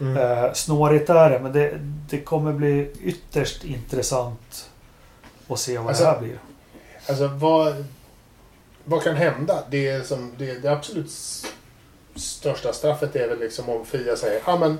[0.00, 0.16] Mm.
[0.16, 1.78] Eh, snårigt är det, men det,
[2.10, 4.70] det kommer bli ytterst intressant
[5.48, 6.38] att se vad Alltså, det här blir.
[7.08, 7.84] Alltså vad,
[8.84, 9.58] vad kan hända?
[9.70, 11.10] Det, som, det, det absolut
[12.14, 14.78] största straffet är väl liksom om Fia säger ja men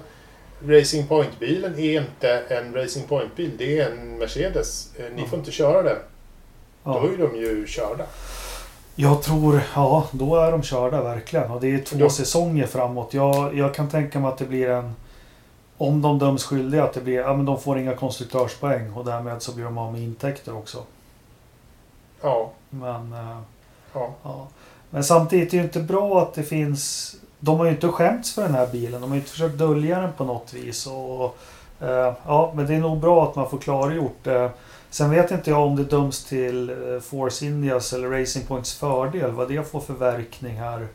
[0.67, 3.51] Racing Point-bilen är inte en Racing Point-bil.
[3.59, 4.89] Det är en Mercedes.
[4.99, 5.29] Eh, Ni Ja.
[5.29, 5.97] får inte köra den.
[6.85, 7.01] Ja.
[7.03, 8.05] Då är de ju körda.
[8.95, 11.51] Jag tror, ja, då är de körda verkligen.
[11.51, 13.15] Och det är två Då- säsonger framåt.
[13.15, 14.95] Jag, jag kan tänka mig att det blir en...
[15.81, 19.43] Om de döms skyldiga, att det blir, ja men de får inga konstruktörspoäng och därmed
[19.43, 20.79] så blir de av med intäkter också.
[22.21, 22.51] Ja.
[22.71, 23.39] Men, eh,
[23.93, 24.15] ja.
[24.23, 24.49] ja.
[24.91, 27.15] men samtidigt är det inte bra att det finns...
[27.39, 29.01] De har ju inte skämts för den här bilen.
[29.01, 30.87] De har inte försökt dölja den på något vis.
[30.87, 31.37] Och,
[31.81, 34.27] eh, ja, men det är nog bra att man får klargjort.
[34.27, 34.51] Eh,
[34.91, 39.31] sen vet inte jag om det döms till eh, Force Indias eller Racing Points fördel.
[39.31, 40.87] Vad det får för verkning här.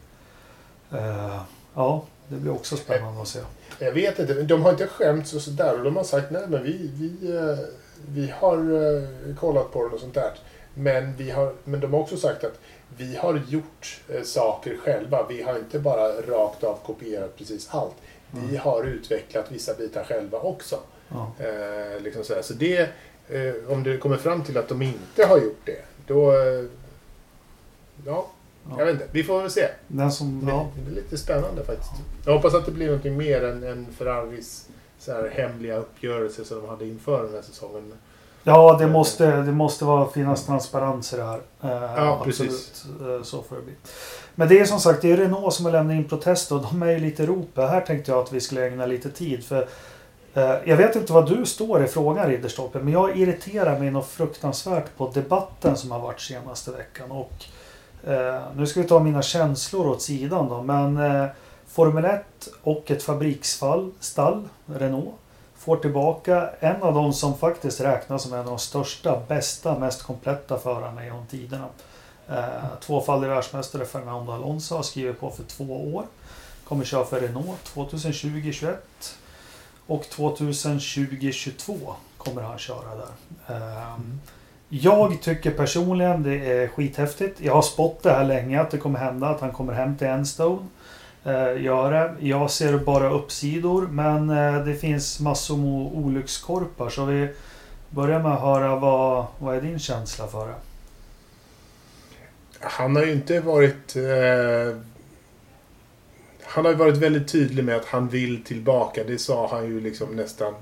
[1.75, 3.39] Ja, det blir också spännande att se.
[3.79, 4.33] Jag vet inte.
[4.33, 5.77] De har inte skämts och sådär.
[5.77, 7.57] Och de har sagt nej men vi, vi, eh,
[8.09, 10.31] vi har eh, kollat på det och sånt där.
[10.73, 12.59] Men, vi har, men de har också sagt att
[12.97, 15.25] vi har gjort eh, saker själva.
[15.29, 17.95] Vi har inte bara rakt av kopierat precis allt.
[18.31, 18.57] Vi Mm.
[18.61, 20.79] har utvecklat vissa bitar själva också.
[21.09, 21.31] Ja.
[21.39, 22.41] Eh, liksom sådär.
[22.41, 22.77] Så det,
[23.29, 26.31] eh, om det kommer fram till att de inte har gjort det, då...
[26.31, 26.65] Eh,
[28.05, 28.27] Ja.
[28.77, 29.07] Jag vet inte.
[29.11, 29.67] Vi får väl se.
[29.87, 31.91] Den som, Det, ja, det är lite spännande faktiskt.
[32.25, 34.67] Jag hoppas att det blir någonting mer än, än Ferraris
[34.99, 37.93] så här, hemliga uppgörelse som de hade inför den här säsongen.
[38.43, 41.37] Ja, det måste, det måste vara, finnas transparens i det här.
[41.63, 42.37] Eh, Ja, absolut.
[42.51, 42.85] precis.
[43.01, 43.73] Eh, Så får det bli.
[44.35, 46.83] Men det är som sagt, det är Renault som har lämnat in protest och de
[46.83, 47.69] är ju lite i ropet.
[47.69, 49.43] Här tänkte jag att vi skulle ägna lite tid.
[49.45, 49.67] För
[50.33, 54.07] eh, Jag vet inte vad du står i frågan Ridderstolpe, men jag irriterar mig något
[54.07, 57.11] fruktansvärt på debatten som har varit senaste veckan.
[57.11, 57.45] Och
[58.07, 61.27] Eh, nu ska vi ta mina känslor åt sidan då, men eh,
[61.67, 62.23] Formel 1
[62.63, 65.15] och ett fabriksfall, stall, Renault,
[65.57, 70.03] får tillbaka en av de som faktiskt räknas som en av de största, bästa, mest
[70.03, 71.67] kompletta förarna genom tiderna.
[72.29, 76.05] Eh, tvåfaldig världsmästare Fernando Alonso har skrivit på för två år.
[76.67, 78.75] Kommer köra för Renault 2020-21
[79.87, 83.11] och 2020-22 kommer han köra där.
[83.55, 84.19] Eh, mm
[84.81, 87.41] jag tycker personligen det är skithäftigt.
[87.41, 90.07] Jag har spått det här länge att det kommer hända att han kommer hem till
[90.07, 90.67] Enstone.
[91.23, 92.15] Eh, gör det.
[92.19, 97.29] Jag ser bara uppsidor men eh, det finns massor med olyckskorpar så vi
[97.89, 100.55] börjar med att höra vad, vad är din känsla för det?
[102.59, 103.95] Han har ju inte varit...
[103.95, 104.77] Eh,
[106.43, 109.03] han har ju varit väldigt tydlig med att han vill tillbaka.
[109.03, 110.53] Det sa han ju liksom nästan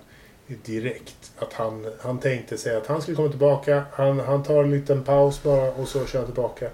[0.65, 1.31] direkt.
[1.39, 3.83] Att han, han tänkte sig att han skulle komma tillbaka.
[3.91, 6.69] Han, han tar en liten paus bara och så kör han tillbaka.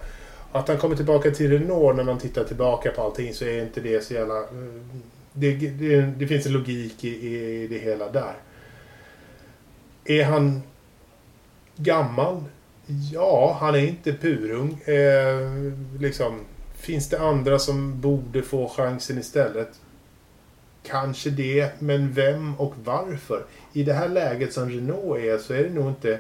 [0.51, 3.81] Att han kommer tillbaka till Renault när man tittar tillbaka på allting så är inte
[3.81, 4.37] det så jävla...
[4.37, 4.45] Eh,
[5.33, 8.33] det, det, det finns en logik i, i det hela där.
[10.05, 10.61] Är han
[11.75, 12.43] gammal?
[13.11, 14.81] Ja, han är inte purung.
[14.81, 16.39] Eh, liksom,
[16.75, 19.69] finns det andra som borde få chansen istället?
[20.83, 23.45] Kanske det, men vem och varför?
[23.73, 26.19] I det här läget som Renault är så är det nog inte...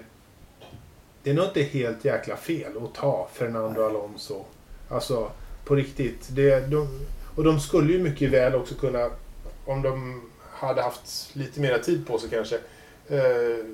[1.23, 4.45] Det är nog inte helt jäkla fel att ta Fernando Alonso.
[4.89, 5.31] Alltså,
[5.65, 6.27] på riktigt.
[6.29, 9.09] Det, de, och de skulle ju mycket väl också kunna,
[9.65, 12.55] om de hade haft lite mer tid på sig kanske,
[13.07, 13.65] eh,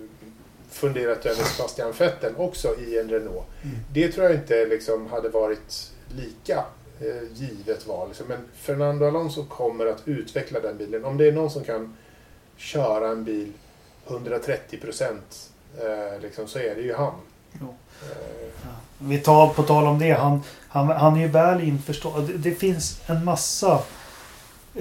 [0.69, 3.45] funderat över Sebastian Vettel också i en Renault.
[3.63, 3.75] Mm.
[3.93, 6.63] Det tror jag inte liksom hade varit lika
[6.99, 8.07] eh, givet val.
[8.07, 8.27] Liksom.
[8.27, 11.05] Men Fernando Alonso kommer att utveckla den bilen.
[11.05, 11.97] Om det är någon som kan
[12.57, 13.51] köra en bil
[14.07, 17.13] 130 procent eh, liksom, så är det ju han.
[17.61, 20.11] Eh, Vi tar på tal om det.
[20.11, 22.27] Han, han, han är ju väl införstådd.
[22.27, 23.79] Det, det finns en massa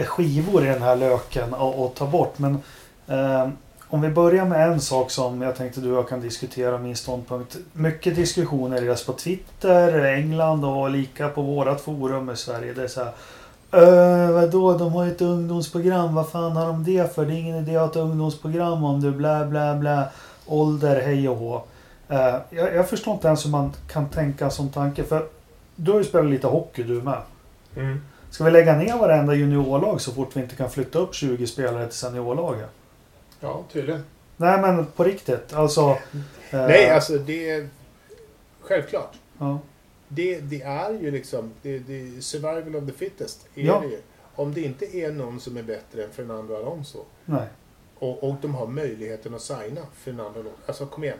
[0.04, 2.38] skivor i den här löken att, ta bort.
[2.38, 2.62] Men
[3.06, 3.48] eh,
[3.88, 6.96] om vi börjar med en sak som jag tänkte du och jag kan diskutera min
[6.96, 7.56] ståndpunkt.
[7.72, 12.72] Mycket diskussioner dels på Twitter, England och lika på vårat forum i Sverige.
[12.72, 13.12] Det är så här.
[13.74, 16.14] Öh, vadå, de har ju ett ungdomsprogram.
[16.14, 17.26] Vad fan har de det för?
[17.26, 20.04] Det är ingen idé att ha ett ungdomsprogram om du blä blä blä.
[20.46, 21.62] Ålder, hej och hå.
[22.08, 25.04] Eh, jag, jag förstår inte ens hur man kan tänka som tanke.
[25.04, 25.26] För
[25.76, 27.18] du har ju spelat lite hockey du med.
[27.76, 28.00] mm.
[28.30, 31.86] Ska vi lägga ner varenda juniorlag så fort vi inte kan flytta upp 20 spelare
[31.86, 32.68] till seniorlaget?
[33.40, 34.04] Ja, tydligen.
[34.36, 35.54] Nej men på riktigt.
[35.54, 35.80] Alltså.
[35.90, 35.96] eh,
[36.50, 37.68] Nej, alltså det är
[38.60, 39.12] självklart.
[39.38, 39.58] Ja,
[40.14, 43.46] Det, det är ju liksom det, det survival of the fittest.
[43.54, 43.80] Är Ja.
[43.80, 44.00] det ju.
[44.36, 47.46] Om det inte är någon som är bättre än Fernando Alonso nej.
[47.98, 50.58] och, och de har möjligheten att signa Fernando Alonso.
[50.66, 51.18] Alltså kom igen.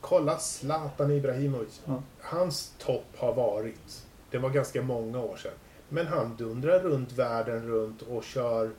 [0.00, 1.80] Kolla Zlatan Ibrahimovic.
[1.84, 2.02] Ja.
[2.20, 5.52] Hans topp har varit, det var ganska många år sedan.
[5.88, 8.70] Men han dundrar runt världen runt och kör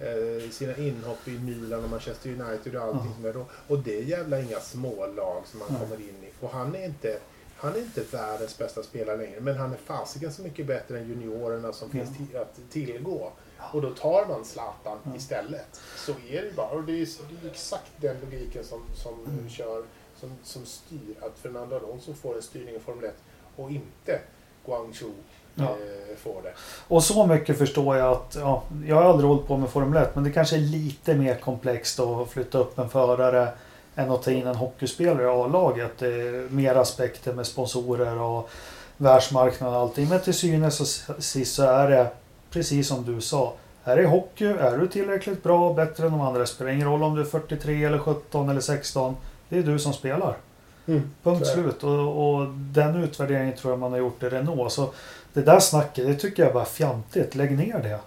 [0.00, 3.10] eh, sina inhopp i Milan och Manchester United och allting.
[3.10, 3.14] Ja.
[3.16, 3.46] som är då.
[3.68, 5.80] Och det är jävla inga smålag som han Nej.
[5.80, 6.44] kommer in i.
[6.44, 7.18] Och han är inte
[7.64, 11.08] han är inte världens bästa spelare längre, men han är fasiken så mycket bättre än
[11.08, 13.30] juniorerna som finns till, att tillgå.
[13.72, 15.80] Och då tar man Zlatan istället.
[15.96, 16.68] Så är det bara.
[16.68, 19.48] Och det är, det är exakt den logiken som, som Mm.
[19.48, 19.82] kör,
[20.20, 23.14] som, som styr att Fernando Alonso får en styrning i Formel 1
[23.56, 24.20] och inte
[24.66, 25.12] Guangzhou
[25.54, 25.62] Ja.
[25.64, 26.52] eh, får det.
[26.88, 30.14] Och så mycket förstår jag att, ja, jag har aldrig hållit på med Formel 1
[30.14, 33.48] men det kanske är lite mer komplext att flytta upp en förare
[33.96, 35.92] än att ta in en hockeyspelare i A-laget.
[35.98, 38.50] Det är mer aspekter med sponsorer och
[38.96, 40.08] världsmarknaden och allting.
[40.08, 42.06] Men till synes och sist så är det
[42.50, 43.52] precis som du sa.
[43.84, 47.14] Här är hockey, är du tillräckligt bra bättre än de andra spelar ingen roll om
[47.14, 49.16] du är 43 eller 17 eller 16.
[49.48, 50.36] Det är du som spelar.
[50.86, 51.44] Punkt är det.
[51.46, 51.82] slut.
[51.84, 54.72] Och, och den utvärderingen tror jag man har gjort i Renault.
[54.72, 54.88] Så
[55.32, 57.34] det där snacket, det tycker jag bara är fjantigt.
[57.34, 57.98] Lägg ner det.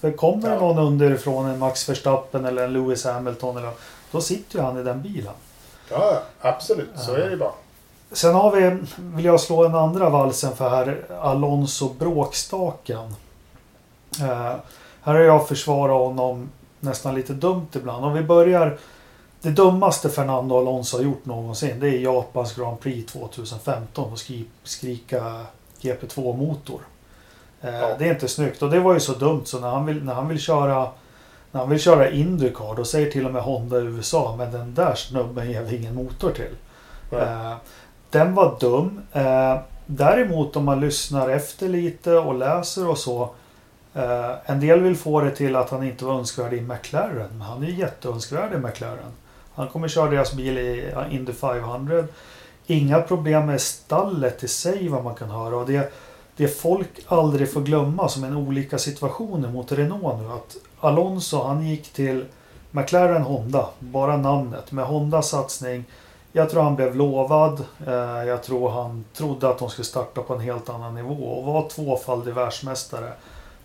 [0.00, 0.60] För kommer det Ja.
[0.60, 3.70] någon underifrån, en Max Verstappen eller en Lewis Hamilton, eller,
[4.16, 5.32] då sitter ju han i den bilen.
[5.90, 6.90] Ja, absolut.
[6.96, 7.52] Så är det bara.
[8.12, 13.14] Sen har vi, vill jag slå en andra valsen för här, Alonso bråkstaken.
[14.20, 14.26] Eh,
[15.02, 16.48] här har jag försvarat honom
[16.80, 18.04] nästan lite dumt ibland.
[18.04, 18.78] Om vi börjar,
[19.40, 24.44] det dummaste Fernando Alonso har gjort någonsin, det är Japans Grand Prix 2015 och skri,
[24.64, 25.44] skrika
[25.80, 26.80] GP2-motor.
[27.60, 27.96] Eh, Ja.
[27.98, 30.14] Det är inte snyggt och det var ju så dumt så när han vill, när
[30.14, 30.88] han vill köra
[31.56, 34.74] När han vill köra Indycar då säger till och med Honda i USA men den
[34.74, 36.54] där snubben ger vi ingen motor till.
[37.18, 37.54] Eh,
[38.10, 39.00] den var dum.
[39.12, 43.30] Eh, däremot om man lyssnar efter lite och läser och så.
[43.94, 47.28] Eh, en del vill få det till att han inte var önskvärd i McLaren.
[47.30, 49.12] Men han är jätteönskvärd i McLaren.
[49.54, 52.04] Han kommer köra deras bil i Indy 500.
[52.66, 55.56] Inga problem med stallet i sig vad man kan höra.
[55.56, 55.92] Och det,
[56.36, 60.32] det folk aldrig får glömma som en olika situationer mot Renault nu.
[60.32, 62.24] Att Alonso han gick till
[62.70, 63.68] McLaren Honda.
[63.78, 64.72] Bara namnet.
[64.72, 65.84] Med Hondas satsning.
[66.32, 67.64] Jag tror han blev lovad.
[67.86, 67.94] Eh,
[68.28, 71.24] jag tror han trodde att de skulle starta på en helt annan nivå.
[71.24, 73.12] Och var tvåfaldig världsmästare.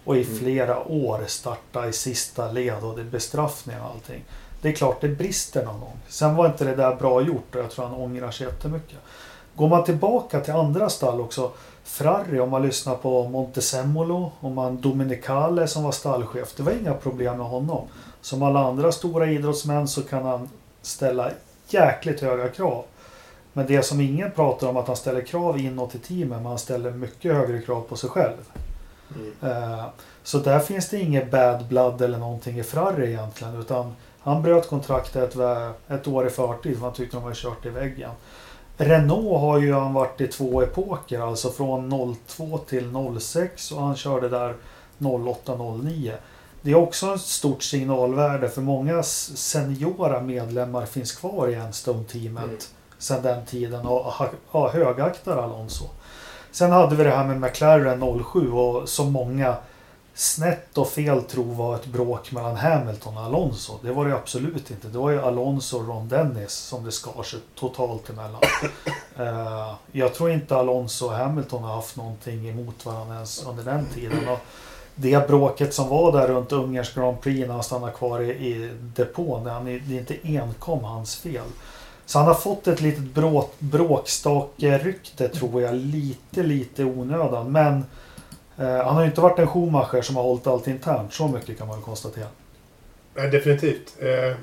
[0.04, 0.38] Och i Mm.
[0.40, 4.24] flera år starta i sista led och det är bestraffning och allting.
[4.62, 6.00] Det är klart det brister någon gång.
[6.08, 8.98] Sen var inte det där bra gjort och jag tror han ångrar sig jättemycket.
[9.56, 11.52] Går man tillbaka till andra stall också.
[11.84, 16.56] Ferrari om man lyssnar på Montezemolo och man Dominicale som var stallchef.
[16.56, 17.88] Det var inga problem med honom.
[18.22, 20.50] Som alla andra stora idrottsmän så kan han
[20.82, 21.32] ställa
[21.68, 22.84] jäkligt höga krav.
[23.54, 26.60] Men det som ingen pratar om att han ställer krav inåt i teamen men han
[26.60, 28.38] ställer mycket högre krav på sig själv.
[29.16, 29.34] Mm.
[29.42, 29.86] Eh,
[30.24, 33.60] Så där finns det inget bad blood eller någonting i Ferrari egentligen.
[33.60, 35.36] Utan han bröt kontraktet
[35.88, 38.12] ett år i förtid för han tyckte de hade kört i väggen.
[38.82, 43.96] Renault har ju han varit i två epoker, alltså från 02 till 06 och han
[43.96, 44.56] körde där
[44.98, 46.14] 08-09.
[46.62, 52.58] Det är också ett stort signalvärde för många seniora medlemmar finns kvar i Enstone-teamet Mm.
[52.98, 54.14] sedan den tiden och
[54.48, 55.86] ha, högaktar Alonso.
[56.52, 59.56] Sen hade vi det här med McLaren 07 och som många
[60.22, 63.80] snett och fel tror var ett bråk mellan Hamilton och Alonso.
[63.82, 64.88] Det var det absolut inte.
[64.88, 68.42] Det var ju Alonso och Ron Dennis som det skar sig totalt emellan.
[69.18, 73.86] Eh, jag tror inte Alonso och Hamilton har haft någonting emot varandra ens under den
[73.86, 74.30] tiden.
[74.30, 74.40] Och
[74.96, 78.72] det bråket som var där runt Ungerns Grand Prix när han stannade kvar i, i
[78.96, 81.46] depån, det är det är inte enkom hans fel.
[82.06, 87.52] Så han har fått ett litet bråk, bråkstake-rykte tror jag, lite, lite onödan.
[87.52, 87.86] Men
[88.56, 91.14] han har ju inte varit en Schumacher som har hållit allt internt.
[91.14, 92.28] Så mycket kan man konstatera.
[93.16, 93.96] Ja, definitivt.
[94.00, 94.36] Eh,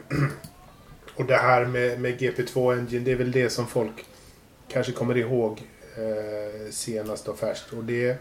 [1.17, 4.05] och det här med, med GP2 Engine, det är väl det som folk
[4.69, 5.63] kanske kommer ihåg
[5.97, 7.73] eh, senast och färskt.
[7.73, 8.17] Och det...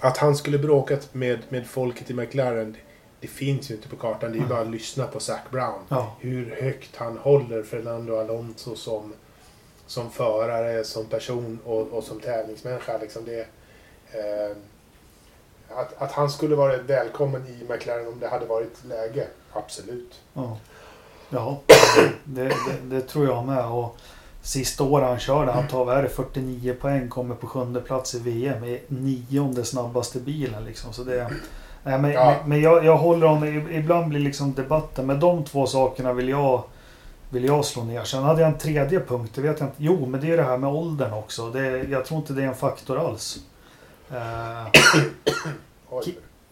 [0.00, 2.76] Att han skulle bråkat med, med folket i McLaren,
[3.20, 4.32] det finns ju inte på kartan.
[4.32, 5.80] Det är ju bara att lyssna på Zac Brown.
[5.88, 9.12] Ja, Hur högt han håller Fernando Alonso som,
[9.86, 12.98] som förare, som person och, och som tävlingsmänniska.
[12.98, 13.46] Liksom det,
[14.12, 14.56] eh,
[15.76, 20.20] att, att han skulle vara välkommen i McLaren om det hade varit läge, absolut.
[20.34, 20.56] ja.
[21.30, 21.60] ja
[22.24, 23.64] det, det, det tror jag med.
[23.66, 23.96] Och
[24.42, 28.14] sista året han körde, han tar vad är det, 49 poäng, kommer på sjunde plats
[28.14, 28.64] i VM.
[28.64, 30.92] Är nionde snabbaste bilen liksom.
[30.92, 31.30] Så det,
[31.82, 32.24] nej, men Ja.
[32.40, 36.28] men, men jag, jag håller om, ibland blir liksom debatten, men de två sakerna vill
[36.28, 36.62] jag
[37.30, 38.04] vill jag slå ner.
[38.04, 39.76] Sen hade jag en tredje punkt, det vet jag inte.
[39.78, 41.50] Jo, men det är det här med åldern också.
[41.50, 43.38] Det, jag tror inte det är en faktor alls.
[44.10, 44.66] Eh.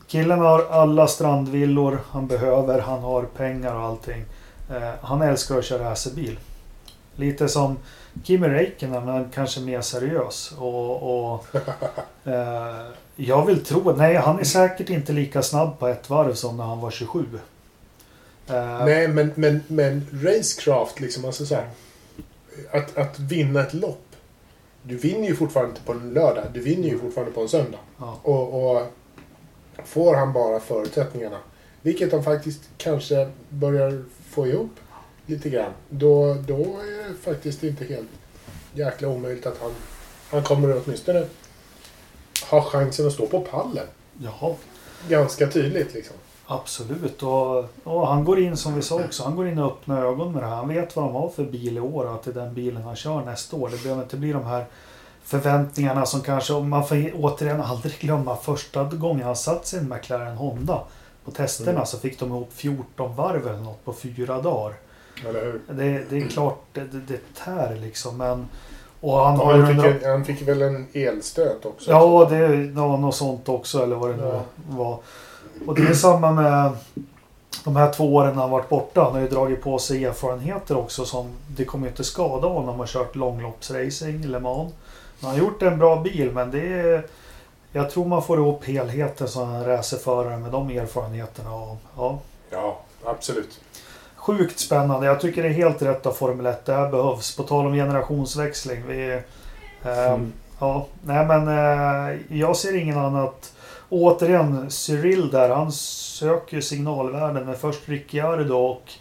[0.06, 2.78] Killen har alla strandvillor han behöver.
[2.78, 4.24] Han har pengar och allting.
[4.70, 6.38] Eh, han älskar att köra racerbil.
[7.16, 7.78] Lite som
[8.24, 10.52] Kimi Räikkönen, men kanske mer seriös.
[10.58, 11.46] Och, och,
[12.24, 12.86] eh,
[13.16, 13.96] jag vill tro...
[13.96, 17.24] Nej, han är säkert inte lika snabb på ett varv som när han var 27.
[18.46, 21.68] Eh, Nej, men, men, men racecraft, liksom, alltså så här,
[22.70, 24.09] att, att vinna ett lopp.
[24.82, 26.44] Du vinner ju fortfarande inte på en lördag.
[26.54, 27.78] Du vinner ju fortfarande på en söndag.
[27.98, 28.86] ja, Och, och
[29.84, 31.38] får han bara förutsättningarna,
[31.82, 34.70] vilket han faktiskt kanske börjar få ihop
[35.26, 38.08] lite grann, då, då är det faktiskt inte helt
[38.74, 39.70] jäkla omöjligt att han,
[40.30, 41.26] han kommer åtminstone
[42.50, 43.86] ha chansen att stå på pallen.
[44.22, 44.56] ja,
[45.08, 46.16] Ganska tydligt liksom.
[46.50, 47.22] Absolut.
[47.22, 50.32] Och, och han går in, som vi sa också, han går in och öppnar ögon
[50.32, 50.56] med det här.
[50.56, 52.82] Han vet vad de har för bil i år och att det är den bilen
[52.82, 53.68] han kör nästa år.
[53.68, 54.64] Det behöver inte bli de här
[55.24, 59.88] förväntningarna som kanske, man får återigen aldrig glömma första gången han satt sig i en
[59.88, 60.80] McLaren Honda.
[61.24, 61.86] På testerna Mm.
[61.86, 64.74] så fick de ihop 14 varv eller något på fyra dagar.
[65.68, 68.16] Det, det är klart, det, det, tär liksom.
[68.16, 68.48] Men,
[69.00, 71.90] och han Ja, han, fick, han fick väl en elstöt också?
[71.90, 74.42] Ja, det var något sånt också eller vad det nu Ja.
[74.68, 74.98] var.
[75.66, 76.72] Och det är samma med
[77.64, 79.04] de här två åren han varit borta.
[79.04, 82.88] Han har ju dragit på sig erfarenheter också som det kommer inte skada honom att
[82.88, 84.72] kört långloppsracing, Le Mans.
[85.20, 87.06] Han har gjort en bra bil men det är...
[87.72, 91.54] Jag tror man får ihop helheten som en racerförare med de erfarenheterna.
[91.54, 92.18] Och, ja,
[92.50, 93.60] Ja, absolut.
[94.16, 95.06] Sjukt spännande.
[95.06, 96.66] Jag tycker det är helt rätt av Formel 1.
[96.66, 97.36] Det här behövs.
[97.36, 98.86] På tal om generationsväxling.
[98.86, 99.12] Vi,
[99.82, 100.32] eh, Mm.
[100.58, 103.52] Ja, nej men eh, jag ser ingen annat.
[103.90, 108.92] Återigen, Cyril där, han söker ju signalvärden med först Ricciardo och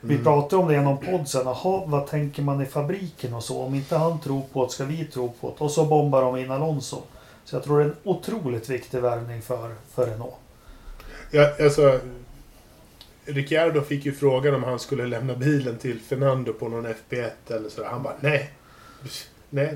[0.00, 0.24] vi Mm.
[0.24, 1.42] pratade om det i någon podd sen.
[1.44, 3.62] Jaha, vad tänker man i fabriken och så?
[3.62, 5.64] Om inte han tror på det ska vi tro på det.
[5.64, 7.02] Och så bombar de in Alonso.
[7.44, 10.34] Så jag tror det är en otroligt viktig värvning för, för Renault.
[11.30, 12.00] Ja, alltså,
[13.24, 17.68] Ricciardo fick ju frågan om han skulle lämna bilen till Fernando på någon FP1 eller
[17.68, 17.84] så.
[17.84, 18.50] Han bara nej.
[19.50, 19.74] Nej,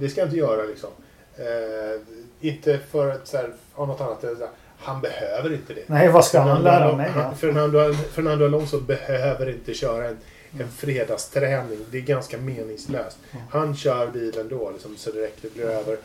[0.00, 0.90] det ska jag inte göra liksom.
[1.36, 2.00] Eh,
[2.40, 4.24] inte för att så här, ha något annat.
[4.24, 4.36] än
[4.78, 5.82] Han behöver inte det.
[5.86, 7.10] Nej, vad ska han lära mig?
[7.10, 10.18] han- Fernando, Fernando Alonso behöver inte köra en,
[10.60, 11.78] en fredagsträning.
[11.90, 13.18] Det är ganska meningslöst.
[13.32, 13.44] Mm.
[13.50, 15.96] Han kör bilen då liksom, så det räcker, det blir över.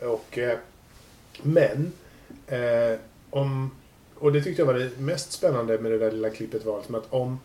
[0.00, 0.58] Och, eh,
[1.42, 1.92] men,
[2.46, 2.98] eh,
[3.30, 3.70] om,
[4.18, 6.94] och det tyckte jag var det mest spännande med det där lilla klippet var liksom
[6.94, 7.40] att om,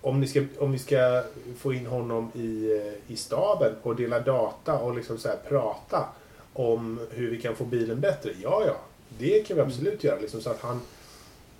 [0.00, 1.22] om, ni ska, om vi ska
[1.58, 6.04] få in honom i, eh, i staben och dela data och liksom så prata
[6.52, 8.30] om hur vi kan få bilen bättre.
[8.42, 8.76] Ja, ja.
[9.18, 10.20] Det kan vi absolut göra.
[10.20, 10.80] Liksom, så att han...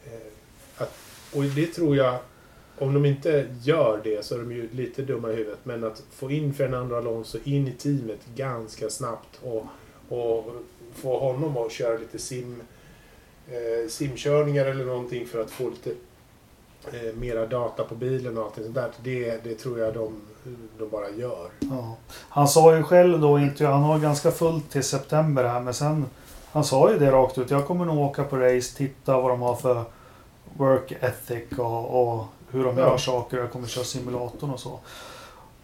[0.04, 0.32] Eh,
[0.76, 0.94] att,
[1.34, 2.18] och det tror jag...
[2.78, 5.58] Om de inte gör det så är de ju lite dumma i huvudet.
[5.62, 9.66] Men att få in Fernando Alonso in i teamet ganska snabbt och,
[10.08, 10.52] och
[10.94, 12.62] få honom att köra lite sim,
[13.48, 15.90] eh, simkörningar eller någonting för att få lite
[16.92, 18.90] eh, mera data på bilen och allting sånt där.
[19.02, 20.20] Det, det tror jag de,
[20.78, 21.48] de bara gör.
[21.60, 21.96] Ja.
[22.28, 26.06] Han sa ju själv då, inte, han har ganska fullt till september här, men sen
[26.52, 27.50] han sa ju det rakt ut.
[27.50, 29.84] Jag kommer nog åka på race, titta vad de har för
[30.56, 32.84] work ethic och, och hur de Ja.
[32.88, 33.36] gör saker.
[33.38, 34.78] Jag kommer köra simulatorn och så.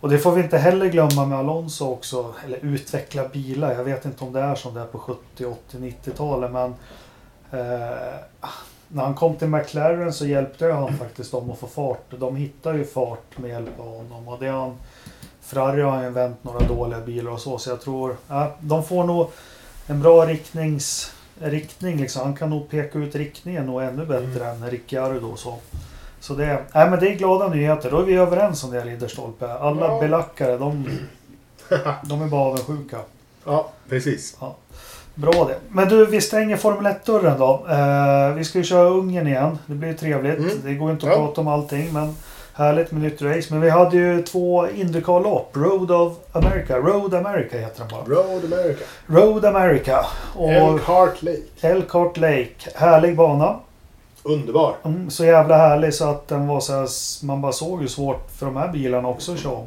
[0.01, 2.35] Och det får vi inte heller glömma med Alonso också.
[2.45, 3.73] Eller utveckla bilar.
[3.75, 6.53] Jag vet inte om det är som det är på 70, 80, 90-talet.
[6.53, 6.75] Men
[7.51, 8.15] eh,
[8.89, 12.05] när han kom till McLaren så hjälpte ju han faktiskt dem att få fart.
[12.19, 14.29] De hittar ju fart med hjälp av honom.
[14.29, 14.75] Och det har han,
[15.41, 17.59] Ferrari har ju vänt några dåliga bilar och så.
[17.59, 19.31] Så jag tror ja, de får nog
[19.87, 21.97] en bra riktnings, riktning.
[21.97, 22.23] Liksom.
[22.23, 25.27] Han kan nog peka ut riktningen och ännu bättre än Ricciardo.
[25.33, 25.55] och Så.
[26.21, 27.91] Så det, nej, men det är glada nyheter.
[27.91, 29.53] Då är vi överens om det Ridderstolpe.
[29.53, 30.01] Alla Ja.
[30.01, 30.89] belackare de,
[32.05, 32.99] de är bara avundsjuka.
[33.45, 34.37] Ja, precis.
[35.19, 35.57] Bra det.
[35.69, 37.67] Men du, vi stänger Formel 1-dörren då.
[37.71, 39.59] Eh, vi ska ju köra Ungern igen.
[39.67, 40.39] Det blir ju trevligt.
[40.39, 40.51] Mm.
[40.65, 41.19] Det går inte att Ja.
[41.27, 42.15] prata om allting men
[42.55, 43.47] härligt med nytt race.
[43.51, 45.57] Men vi hade ju två Indycar-lopp.
[45.57, 46.77] Road of America.
[46.79, 48.17] Road America heter den bara.
[48.17, 48.85] Road America.
[49.07, 50.07] Road America.
[50.37, 51.39] Och Elkhart Lake.
[51.61, 52.51] Elkhart Lake.
[52.75, 53.57] Härlig bana.
[54.23, 54.75] Underbar.
[54.85, 56.89] Mm, så jävla härlig så att den var så här,
[57.27, 59.67] Man bara såg hur svårt för de här bilarna också att köra om.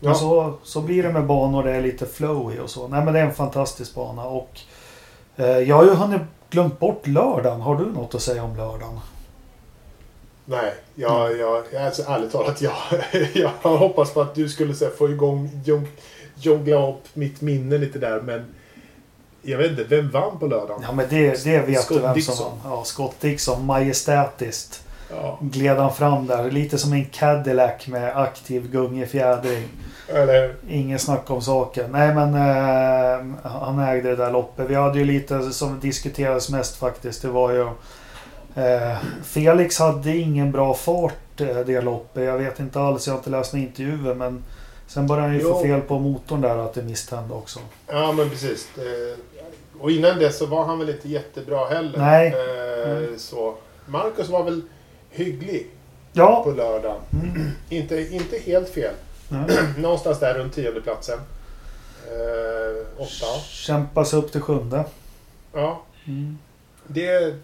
[0.00, 0.14] Ja.
[0.14, 2.88] så, så blir det med banor det är lite flow i och så.
[2.88, 4.60] Nej men det är en fantastisk bana och
[5.36, 7.60] eh, jag har ju hunnit glömt bort lördagen.
[7.60, 9.00] Har du något att säga om lördagen?
[10.44, 12.72] Nej, jag, jag, jag, alltså, ärligt talat, jag,
[13.62, 15.88] jag hoppas på att du skulle här, få igång, jong,
[16.36, 18.54] jongla upp mitt minne lite där, men
[19.42, 20.82] jag vet inte, vem vann på lördagen?
[20.82, 22.36] Ja men det, det vet Scott du vem Dixon.
[22.36, 22.72] som vann.
[22.72, 23.66] Ja, Scott Dixon.
[23.66, 24.82] Majestätiskt.
[25.10, 26.50] Ja, Gled han fram där.
[26.50, 29.68] Lite som en Cadillac med aktiv gungifjädring.
[30.14, 31.90] Eller Ingen snack om saken.
[31.92, 34.70] Nej men eh, han ägde det där loppet.
[34.70, 37.22] Vi hade ju lite som diskuterades mest faktiskt.
[37.22, 37.62] Det var ju
[38.64, 42.24] eh, Felix hade ingen bra fart eh, det loppet.
[42.24, 43.06] Jag vet inte alls.
[43.06, 44.44] Jag har inte läst några intervjuer men
[44.86, 45.62] Sen började han ju få Jo.
[45.62, 47.60] fel på motorn där att det misstände också.
[47.86, 48.68] Ja, men precis.
[49.80, 51.98] Och innan det så var han väl inte jättebra heller.
[51.98, 52.26] Nej.
[52.28, 53.18] Eh, Mm.
[53.18, 53.54] Så.
[53.86, 54.62] Marcus var väl
[55.10, 55.66] hygglig
[56.12, 56.42] Ja.
[56.44, 56.96] på lördagen.
[57.12, 57.50] Mm.
[57.68, 58.94] Inte, inte helt fel.
[59.78, 61.18] Någonstans där runt tiondeplatsen.
[62.06, 63.40] Eh, åtta.
[63.48, 64.84] Kämpa sig upp till sjunde.
[65.52, 66.38] Ja, Mm.
[66.86, 67.34] det,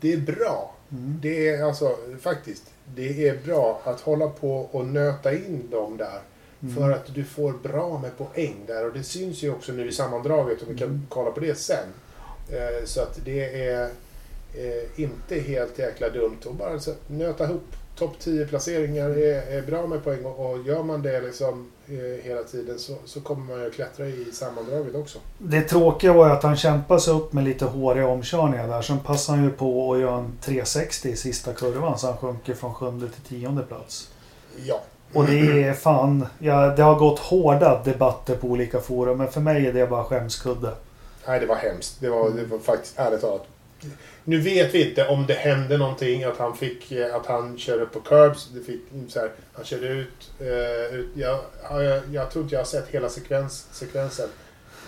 [0.00, 0.74] det är bra.
[0.92, 1.18] Mm.
[1.22, 2.62] Det är alltså faktiskt,
[2.94, 6.20] det är bra att hålla på och nöta in dem där.
[6.62, 6.74] Mm.
[6.76, 8.86] För att du får bra med poäng där.
[8.86, 11.06] Och det syns ju också nu i sammandraget och vi kan Mm.
[11.08, 11.88] kolla på det sen.
[12.50, 13.82] Eh, så att det är
[14.54, 16.38] eh, inte helt jäkla dumt.
[16.46, 17.66] Och bara så, nöta ihop
[17.98, 20.24] topp 10 placeringar är, är bra med poäng.
[20.24, 23.74] Och, och gör man det liksom eh, hela tiden så, så kommer man ju att
[23.74, 25.18] klättra i sammandraget också.
[25.38, 28.82] Det tråkiga var ju att han kämpade sig upp med lite håriga omkörningar där.
[28.82, 32.54] Sen passade han ju på att göra en 360 i sista kurvan så han sjunker
[32.54, 34.10] från sjunde till tionde plats.
[34.66, 34.80] Ja.
[35.12, 36.26] Och det är fan...
[36.38, 40.04] Ja, det har gått hårda debatter på olika forum men för mig är det bara
[40.04, 40.72] skämskudde.
[41.26, 42.00] Nej, det var hemskt.
[42.00, 43.46] Det var, det var faktiskt ärligt talat.
[44.24, 47.86] Nu vet vi inte om det hände någonting, att han fick, eh, att han körde
[47.86, 48.48] på curbs.
[48.54, 52.54] Det fick, mm, så här, han körde ut, eh, ut jag, jag, jag tror inte
[52.54, 54.28] jag har sett hela sekvens, sekvensen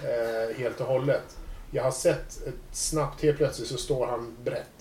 [0.03, 1.37] eh, helt och hållet.
[1.71, 4.76] Jag har sett ett snabbt, helt plötsligt så står han brett.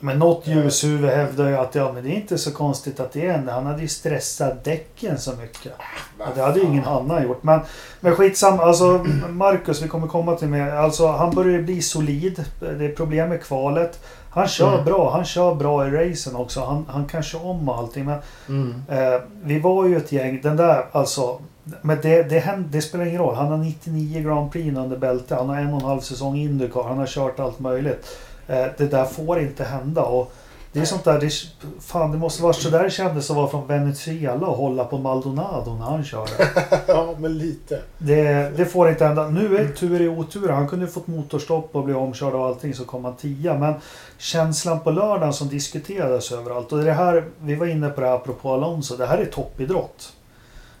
[0.00, 3.26] Men något ljushuvud hävdar ju att ja, men det är inte så konstigt att det
[3.26, 3.48] är en.
[3.48, 5.72] Han hade ju stressat däcken så mycket.
[6.18, 7.42] Vad Ja, det hade ju ingen annan gjort.
[7.42, 7.60] Men,
[8.00, 8.62] men skitsamma.
[8.62, 10.70] Alltså, Marcus, vi kommer komma till mer.
[10.70, 12.44] Alltså, han börjar bli solid.
[12.60, 14.00] Det är problem med kvalet.
[14.30, 14.84] Han kör Mm.
[14.84, 15.10] bra.
[15.10, 16.60] Han kör bra i racen också.
[16.60, 18.04] Han, han kan köra om och allting.
[18.04, 18.18] Men
[18.48, 18.82] Mm.
[18.88, 21.38] Eh, vi var ju ett gäng, den där alltså.
[21.82, 23.34] Men det, det, händer, det spelar ingen roll.
[23.34, 25.34] Han har 99 Grand Prix under bälte.
[25.34, 26.82] Han har en och en halv säsong Indycar.
[26.82, 28.06] Han har kört allt möjligt.
[28.46, 30.02] Eh, det där får inte hända.
[30.02, 30.32] Och
[30.76, 31.30] det är sånt där, det,
[31.80, 34.98] fan det måste vara så där det kändes att vara från Venezuela och hålla på
[34.98, 36.30] Maldonado när han körde.
[36.86, 37.82] ja, men lite.
[37.98, 39.28] Det, det får inte hända.
[39.28, 40.48] Nu är tur i otur.
[40.48, 43.58] Han kunde ju fått motorstopp och bli omkörd och allting så kom han tia.
[43.58, 43.74] Men
[44.18, 46.72] känslan på lördagen som diskuterades överallt.
[46.72, 48.96] Och det här, vi var inne på det här apropå Alonso.
[48.96, 50.12] Det här är toppidrott.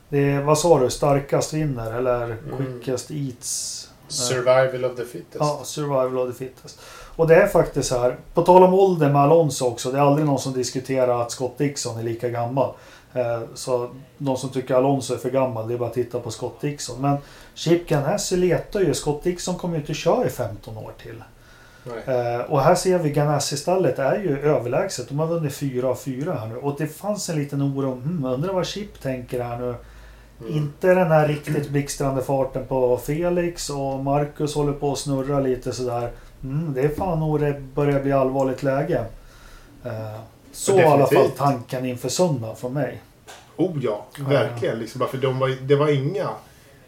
[0.08, 0.90] Det är, vad sa du?
[0.90, 3.88] Starkast vinner eller quickest eats?
[4.08, 5.36] Survival of the fittest.
[5.40, 6.80] Ja, survival of the fittest.
[7.16, 8.16] Och det är faktiskt så här.
[8.34, 9.90] På tal om ålder med Alonso också.
[9.92, 12.70] Det är aldrig någon som diskuterar att Scott Dixon är lika gammal.
[13.14, 16.30] Eh, Så de som tycker Alonso är för gammal, det är bara att titta på
[16.30, 17.00] Scott Dixon.
[17.00, 17.16] Men
[17.54, 18.94] Chip Ganassi letar ju.
[18.94, 21.22] Scott Dixon kommer ju inte köra i 15 år till.
[22.06, 22.16] Nej.
[22.36, 25.08] Eh, Och här ser vi Ganassi-stallet är ju överlägset.
[25.08, 26.56] De har vunnit 4 av 4 här nu.
[26.56, 27.92] Och det fanns en liten oro.
[27.92, 29.74] Hmm, undrar vad Chip tänker här nu.
[30.40, 30.56] Mm.
[30.56, 35.72] Inte den här riktigt blixtrande farten på Felix och Marcus håller på att snurra lite
[35.72, 36.10] sådär.
[36.44, 39.04] Mm, det är fan nog det börjar bli allvarligt läge.
[39.84, 40.20] Eh,
[40.52, 43.02] Så i alla fall tanken inför söndag från mig.
[43.56, 44.78] Oh ja, verkligen.
[44.78, 46.28] Liksom, för de var, det var inga...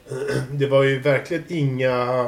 [0.53, 2.27] Det var ju verkligen inga,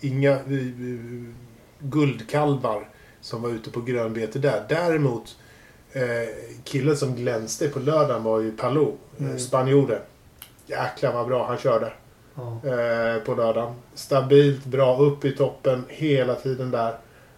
[0.00, 1.34] inga uh,
[1.78, 2.88] guldkalvar
[3.20, 4.64] som var ute på grönbete där.
[4.68, 5.36] Däremot,
[5.92, 6.02] eh,
[6.64, 9.38] killen som glänste på lördagen var ju Palou, mm.
[9.38, 10.00] spanjoren.
[10.66, 11.92] Jäklar vad bra han körde
[12.38, 12.70] Ja.
[12.70, 13.74] eh, på lördagen.
[13.94, 16.94] Stabilt, bra, upp i toppen hela tiden där.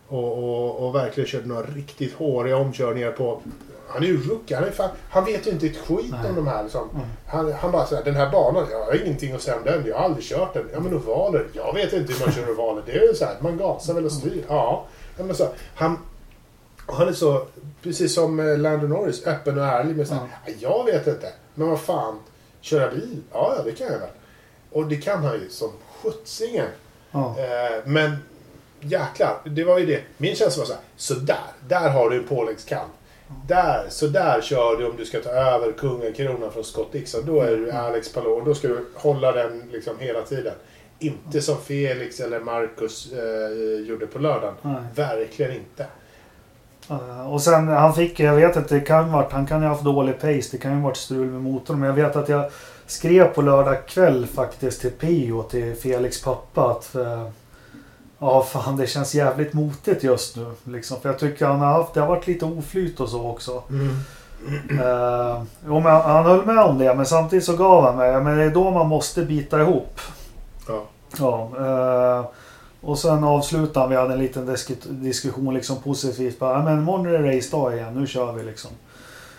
[0.09, 3.41] Och, och, och verkligen körde några riktigt håriga omkörningar på...
[3.89, 4.57] Han är ju rookie.
[4.57, 6.31] Han, är fan, han vet ju inte ett skit Nej.
[6.31, 6.63] om de här.
[6.63, 6.89] Liksom.
[6.95, 7.07] Mm.
[7.27, 9.87] Han, han bara säger den här banan, jag har ingenting att säga om den.
[9.87, 10.69] Jag har aldrig kört den.
[10.73, 12.83] Ja men ovaler, jag vet inte hur man kör ovaler.
[12.87, 14.45] Det är ju så här, man gasar väl och styr.
[14.49, 14.85] Ja.
[15.19, 15.99] ja men så, han,
[16.87, 17.47] han är så,
[17.83, 21.33] precis som eh, Lando Norris, öppen och ärlig med så här, "Ja, Jag vet inte,
[21.55, 22.19] men vad fan.
[22.61, 23.17] Köra bil?
[23.33, 24.09] Ja, ja det kan jag väl.
[24.73, 25.71] Och det kan han ju som
[26.03, 26.67] sjuttsingen.
[27.11, 27.37] Ja.
[27.39, 28.17] Eh, men
[28.81, 30.01] jäklar, det var ju det.
[30.17, 31.15] Min känsla var så här, så
[31.69, 32.89] där, har du en påläggskalv.
[33.47, 37.27] Där, så där kör du om du ska ta över kungakronan från Scott Dixon.
[37.27, 40.55] Då är du Alex Palou då ska du hålla den liksom hela tiden.
[40.99, 44.55] Inte som Felix eller Marcus eh, gjorde på lördagen.
[44.63, 44.83] Nej.
[44.95, 45.87] Verkligen inte.
[46.91, 49.75] Eh, Och sen han fick, jag vet att det kan varit, han kan ju ha
[49.75, 50.49] haft dålig pace.
[50.51, 51.81] Det kan ju varit strul med motorn.
[51.81, 52.51] Men jag vet att jag
[52.91, 57.27] skrev på lördag kväll faktiskt till Pio, till Felix pappa att eh,
[58.23, 60.53] Ja fan det känns jävligt motigt just nu.
[60.65, 61.01] Liksom.
[61.01, 63.63] För jag tycker han har haft, det har varit lite oflyt och så också.
[64.71, 68.21] Uh, jo, men han, han höll med om det men samtidigt så gav han mig.
[68.23, 70.01] Men det är då man måste bita ihop.
[70.69, 70.83] Ja.
[71.19, 72.25] Ja, eh,
[72.81, 76.39] och sen avslutade vi hade en liten disk- diskussion liksom positivt.
[76.39, 78.71] Bara, "Ja, men imorgon är det race dag igen, nu kör vi liksom.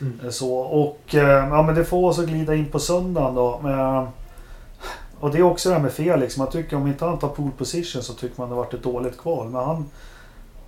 [0.01, 0.19] Mm.
[0.23, 3.61] Eh, Så, och eh, ja, men det får oss att glida in på söndagen då.
[5.19, 6.37] Och det är också det här med Felix.
[6.37, 9.17] Man tycker om inte han tar pole position så tycker man det varit ett dåligt
[9.17, 9.49] kval.
[9.49, 9.85] Men han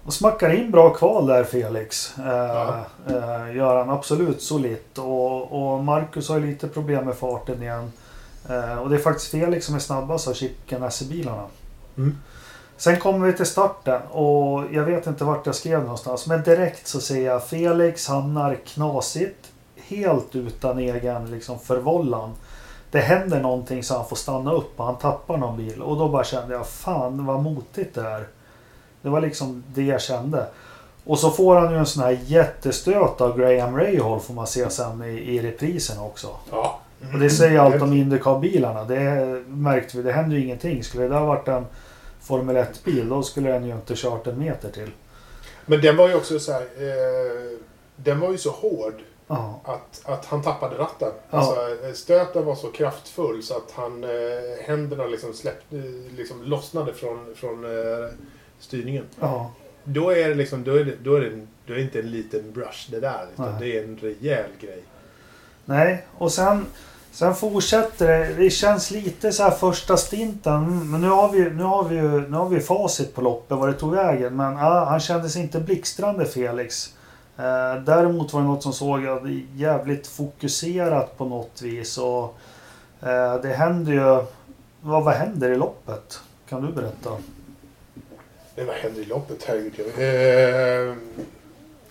[0.04, 2.18] han smackar in bra kval där Felix.
[2.18, 2.86] Eh, Ja.
[3.08, 4.98] eh, gör han absolut solitt.
[4.98, 7.92] Och, och Marcus har ju lite problem med farten igen.
[8.50, 11.44] Eh, och det är faktiskt Felix som är snabbast av Chip Ganassi-bilarna.
[11.98, 12.18] Mm.
[12.78, 16.28] Sen kommer vi till starten och jag vet inte vart jag skrev någonstans.
[16.28, 19.52] Men direkt så ser jag Felix hamnar knasigt.
[19.76, 22.34] Helt utan egen liksom, förvållan.
[22.92, 25.82] Det händer någonting så han får stanna upp och han tappar någon bil.
[25.82, 28.28] Och då bara kände jag fan vad motigt det är.
[29.02, 30.48] Det var liksom det jag kände.
[31.06, 34.70] Och så får han ju en sån här jättestöt av Graham Rahal får man se
[34.70, 36.28] sen i, i reprisen också.
[36.52, 36.80] Ja.
[37.14, 38.84] Och det säger allt om Indycar-bilarna.
[38.84, 40.04] Det märkte vi.
[40.04, 40.84] Det händer ju ingenting.
[40.84, 41.66] Skulle det där varit en
[42.24, 44.92] Formel 1-bil då skulle den ju inte kört en meter till.
[45.66, 47.58] Men den var ju också så här, eh,
[47.96, 48.94] Den var ju så hård
[49.28, 49.62] Ja.
[49.64, 51.12] att, att han tappade ratten.
[51.30, 51.38] Ja.
[51.38, 54.10] Alltså, eh, stöten var så kraftfull så att han, eh,
[54.66, 55.76] händerna liksom, släppte,
[56.18, 58.10] liksom lossnade från, från eh,
[58.60, 59.06] styrningen.
[59.20, 59.52] ja.
[59.84, 62.12] Då är det liksom, då är det, då är det, då är det inte en
[62.12, 63.26] liten brush det där.
[63.34, 63.56] Utan Nej.
[63.60, 64.84] det är en rejäl grej.
[65.66, 66.66] Nej, och sen,
[67.14, 68.34] sen fortsätter det.
[68.34, 70.54] Det känns lite så här första stinten.
[70.56, 73.58] Mm, men nu har vi, nu har vi, ju- nu har vi facit på loppet
[73.58, 74.36] vad det tog vägen.
[74.36, 76.94] Men ah, han kändes inte blixtrande Felix.
[77.38, 79.02] Eh, däremot var det något som såg
[79.56, 81.98] jävligt fokuserat på något vis.
[81.98, 82.38] Och,
[83.02, 84.24] eh, det händer ju...
[84.82, 86.20] Vad, vad händer i loppet?
[86.50, 87.10] Kan du berätta?
[88.56, 89.44] Men vad händer i loppet?
[89.48, 89.88] Herregud.
[90.00, 90.96] Eh,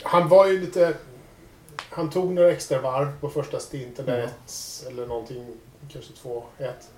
[0.02, 0.94] han var ju lite...
[1.92, 4.24] Han tog några extra varv på första stinten, där Ja.
[4.24, 5.46] ett eller någonting,
[5.92, 6.88] kanske två, ett.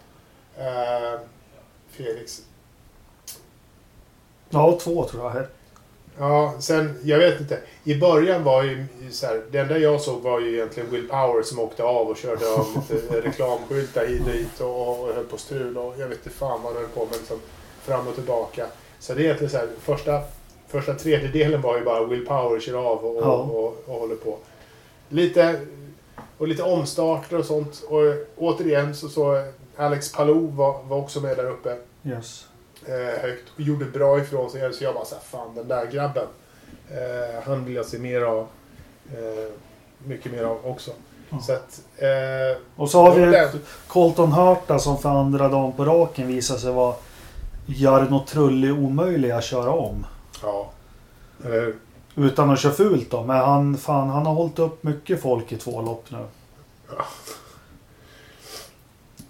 [0.59, 1.20] Eh,
[1.90, 2.42] Felix.
[4.51, 5.45] Ja, två tror jag.
[6.18, 7.59] Ja, sen, jag vet inte.
[7.84, 11.42] I början var ju så här, det enda jag såg var ju egentligen Will Power
[11.42, 15.36] som åkte av och körde av lite reklamskyltar hit och dit och, och höll på
[15.36, 17.38] strul och jag vet inte fan vad han höll på med liksom,
[17.82, 18.66] fram och tillbaka.
[18.99, 20.20] Så det är egentligen så här, första,
[20.68, 23.32] första tredjedelen var ju bara Will Power kör av och, Ja.
[23.32, 24.38] och, och, och håller på.
[25.09, 25.61] Lite,
[26.38, 27.82] och lite omstarter och sånt.
[27.88, 28.02] Och
[28.36, 29.44] återigen så så
[29.76, 31.76] Alex Palou var, var också med där uppe
[32.07, 32.46] Yes.
[32.86, 34.72] eh, högt och gjorde bra ifrån sig.
[34.72, 36.26] Så jag bara såhär, fan den där grabben.
[36.90, 38.46] Eh, han vill jag se mer av.
[39.12, 39.52] Eh,
[40.07, 40.90] mycket mer av också.
[41.46, 41.80] Så att...
[41.96, 43.48] Eh, Och så har vi den.
[43.88, 46.94] Colton Hurta som för andra dagen på raken visar sig vara
[47.66, 50.07] Jarno Trulli omöjlig att köra om.
[50.42, 50.70] Ja.
[51.44, 51.76] Eller hur?
[52.16, 53.22] Utan att köra fult då.
[53.24, 56.18] Men han, fan, han har hållit upp mycket folk i två lopp nu.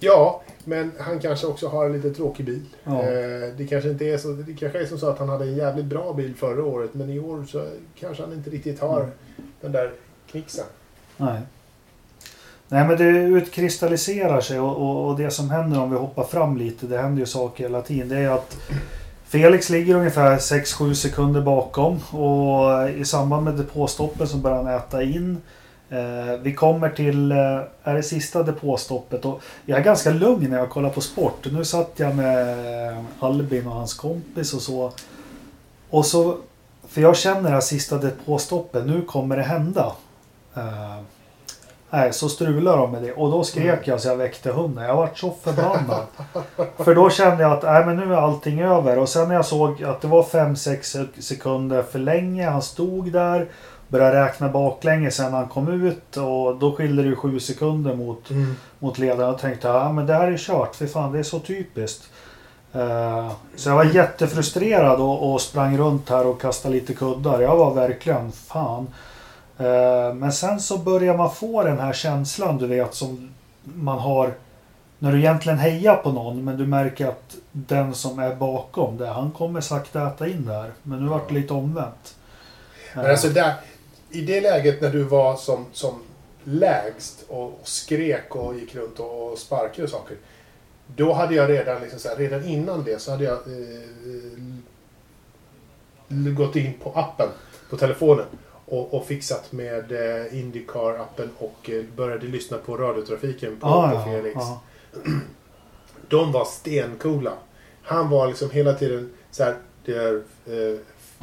[0.01, 2.63] Ja, men han kanske också har en lite tråkig bil.
[2.85, 3.03] Ja.
[3.03, 4.29] Eh, det kanske inte är så...
[4.29, 6.95] Det kanske är som så att han hade en jävligt bra bil förra året.
[6.95, 7.67] Men i år så
[8.01, 9.13] kanske han inte riktigt har Mm.
[9.61, 9.93] den där
[10.31, 10.65] knixen.
[11.17, 11.41] Nej.
[12.69, 13.05] Nej men det
[13.39, 17.21] utkristalliserar sig och, och, och det som händer om vi hoppar fram lite, det händer
[17.21, 18.09] ju saker hela tiden.
[18.09, 18.57] Det är att
[19.35, 25.03] Felix ligger ungefär 6-7 sekunder bakom och i samband med depåstoppen så börjar han äta
[25.03, 25.43] in.
[25.89, 27.39] Eh, vi kommer till, eh,
[27.83, 31.47] är det sista depåstoppet och jag är ganska lugn när jag kollar på sport.
[31.53, 34.93] Nu satt jag med Albin och hans kompis och så.
[35.91, 36.37] Och så,
[36.89, 39.93] för jag känner det här sista depåstoppet, nu kommer det hända.
[40.55, 40.99] Eh,
[41.95, 43.13] Nej, så strular de med det.
[43.13, 43.81] Och då skrek Mm.
[43.85, 44.85] jag så jag väckte hunden.
[44.85, 46.07] Jag vart så förbannad.
[46.77, 48.99] För då kände jag att nej, men nu är allting över.
[48.99, 52.49] Och sen när jag såg att det var 5-6 sekunder för länge.
[52.51, 53.47] Han stod där.
[53.89, 56.17] Började räkna baklänges sen han kom ut.
[56.17, 58.31] Och då skilde det ju 7 sekunder mot,
[58.79, 59.35] mot ledaren.
[59.35, 60.75] Och tänkte ja, men det här är kört.
[60.77, 62.11] För fan det är så typiskt.
[62.73, 67.41] Eh, så jag var jättefrustrerad och, och sprang runt här och kastade lite kuddar.
[67.41, 68.87] Jag var verkligen fan.
[69.59, 73.31] Eh, Men sen så börjar man få den här känslan du vet som
[73.65, 74.35] man har
[74.99, 79.07] när du egentligen hejar på någon men du märker att den som är bakom det,
[79.07, 80.73] han kommer sakta äta in där.
[80.83, 82.17] Men nu vart det lite omvänt.
[82.95, 83.55] Men alltså där,
[84.11, 86.03] i det läget när du var som, som
[86.45, 90.17] lägst och, skrek och gick runt och, och sparkade och saker.
[90.87, 93.43] Då hade jag redan, liksom så här, redan innan det så hade jag eh,
[96.37, 97.29] gått in på appen
[97.71, 98.27] på telefonen
[98.67, 104.11] och, och fixat med eh, Indycar-appen och eh, började lyssna på radiotrafiken på, ah, på
[104.11, 104.35] Felix.
[104.35, 104.61] ja.
[106.09, 107.33] De var stencoola.
[107.83, 109.57] Han var liksom hela tiden så här.
[109.85, 110.15] Det är
[110.47, 110.79] eh,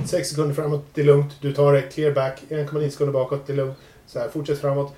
[0.05, 1.33] sex sekunder framåt, det är lugnt.
[1.41, 2.43] Du tar det, clear back.
[2.49, 3.77] 1,9 sekunder bakåt, det är lugnt.
[4.07, 4.93] Så här, fortsätt framåt.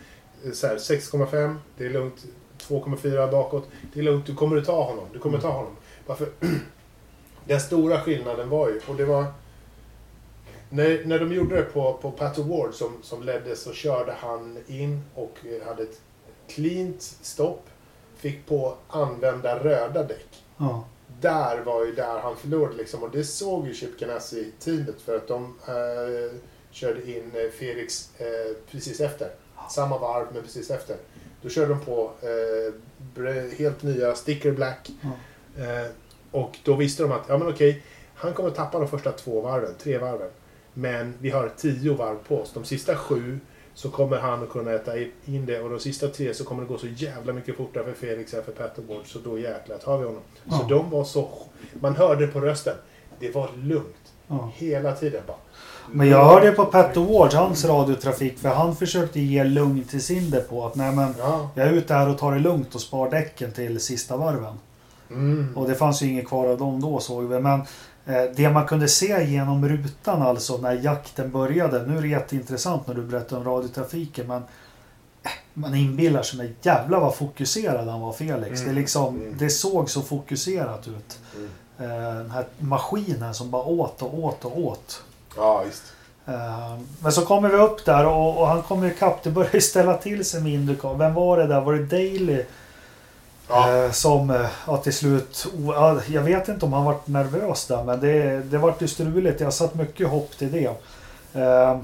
[0.46, 2.26] Eh, Så här, 6,5, det är lugnt.
[2.68, 3.68] 2,4 bakåt.
[3.94, 5.06] Det är lugnt, du kommer att ta honom.
[5.14, 5.76] Du kommer att ta honom.
[6.06, 6.28] Varför?
[7.46, 9.26] Den stora skillnaden var ju, och det var...
[10.74, 14.58] När, när de gjorde det på, på Pat Award som, som ledde så körde han
[14.68, 16.02] in och hade ett
[16.48, 17.70] cleant stopp.
[18.16, 20.44] Fick på använda röda däck.
[20.58, 20.86] ja.
[21.22, 23.04] Där var ju där han förlorade liksom.
[23.04, 26.38] Och det såg ju Chip Ganassi-teamet för att de eh,
[26.72, 29.30] körde in eh, Felix eh, precis efter.
[29.70, 30.96] Samma varv men precis efter.
[31.42, 34.90] Då körde de på eh, helt nya Sticker Black.
[35.02, 35.10] Ja.
[35.64, 35.88] Eh,
[36.32, 37.84] och då visste de att, ja men okej,
[38.16, 40.30] han kommer tappa de första två varven, tre varven.
[40.74, 42.52] Men vi har tio varv på oss.
[42.54, 43.40] De sista sju
[43.76, 44.92] så kommer han att kunna äta
[45.26, 47.94] in det och de sista tre så kommer det gå så jävla mycket fortare för
[48.08, 50.22] Felix än för Patterboard så då jäklar tar vi honom.
[50.50, 50.66] Så Ja.
[50.70, 51.30] de var så...
[51.74, 52.76] Man hörde på rösten.
[53.20, 54.14] Det var lugnt.
[54.28, 54.52] Ja.
[54.56, 55.38] Hela tiden bara.
[55.92, 60.30] Men jag hörde på Pat Awards, hans radiotrafik, för han försökte ge lugn till sin
[60.30, 60.66] depå.
[60.66, 61.50] Att nej men, Ja.
[61.56, 64.54] jag är ute här och tar det lugnt och spar däcken till sista varven.
[65.10, 65.58] Mm.
[65.58, 67.40] Och det fanns ju inget kvar av dem då såg vi.
[67.40, 67.62] Men
[68.36, 71.86] det man kunde se genom rutan alltså när jakten började.
[71.88, 74.28] Nu är det jätteintressant när du berättar om radiotrafiken.
[74.28, 74.38] Men
[75.24, 78.62] eh, man inbillar sig, men jävlar vad fokuserad han var Felix.
[78.62, 78.76] Mm.
[78.76, 79.36] Det, liksom, Mm.
[79.38, 81.20] det såg så fokuserat ut.
[81.36, 81.50] Mm.
[81.80, 85.04] Eh, den här maskinen som bara åt och åt och åt.
[85.38, 85.84] Ja, visst.
[86.26, 89.24] Eh, Men så kommer vi upp där och, och han kommer ikapp.
[89.24, 90.94] Det börjar ställa till sig med Indycar.
[90.94, 91.62] Vem var det där?
[91.62, 92.44] Var det Daly?
[93.54, 93.86] Ja.
[93.86, 95.48] Eh, som eh, ja, till slut...
[96.08, 99.42] Jag vet inte om han var nervös där men det, det vart ju struligt.
[99.42, 100.66] Jag satt mycket hopp till det.
[101.42, 101.78] Eh,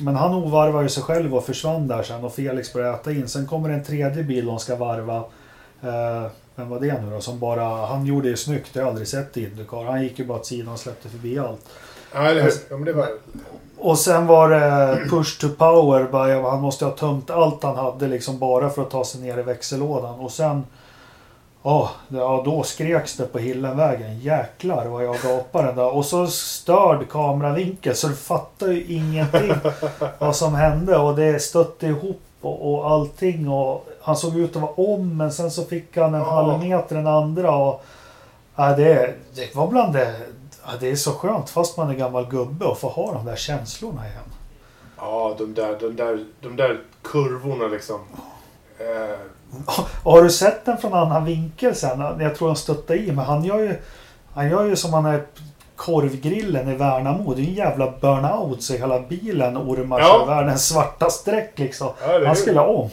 [0.00, 3.28] Men han ovarvar ju sig själv och försvann där sen och Felix började äta in.
[3.28, 5.24] Sen kommer en tredje bil de ska varva.
[6.56, 7.20] Vem var det nu då?
[7.20, 7.86] Som bara...
[7.86, 8.70] Han gjorde ju snyggt.
[8.72, 9.84] Jag har aldrig sett i Indycar.
[9.84, 11.60] Han gick ju bara åt sidan och släppte förbi allt.
[12.14, 12.52] Ja, eller hur?
[12.70, 13.08] Ja, men det var...
[13.78, 16.50] Och sen var det push to power.
[16.50, 19.42] Han måste ha tömt allt han hade liksom bara för att ta sig ner i
[19.42, 20.14] växellådan.
[20.14, 20.64] Och sen...
[21.66, 24.18] Ja, ja då skreks det på Hillenvägen.
[24.20, 25.94] Jäklar vad jag gapade där.
[25.94, 29.52] Och så störd kameravinkel så du fattar ju ingenting
[30.18, 30.96] vad som hände.
[30.98, 33.48] Och det stötte ihop och, och allting.
[33.48, 36.30] Och han såg ut att vara om men sen så fick han en Ja.
[36.30, 37.56] halv meter den andra.
[37.56, 37.84] Och,
[38.56, 40.20] ja, det, det var bland det...
[40.66, 43.36] Ja, det är så skönt fast man är gammal gubbe och få ha de där
[43.36, 44.24] känslorna igen.
[44.96, 48.00] Ja, de där, de där, de där kurvorna liksom.
[48.78, 49.18] Eh,
[50.04, 52.00] har du sett den från annan vinkel sen?
[52.20, 53.76] Jag tror han stötte i men han gör ju...
[54.34, 55.22] Han gör ju som han är
[55.76, 57.34] korvgrillen i Värnamo.
[57.34, 60.24] Det är en jävla burnout så hela bilen ormar sig Ja.
[60.24, 61.88] världens svarta streck liksom.
[62.06, 62.90] ja, Han skulle om.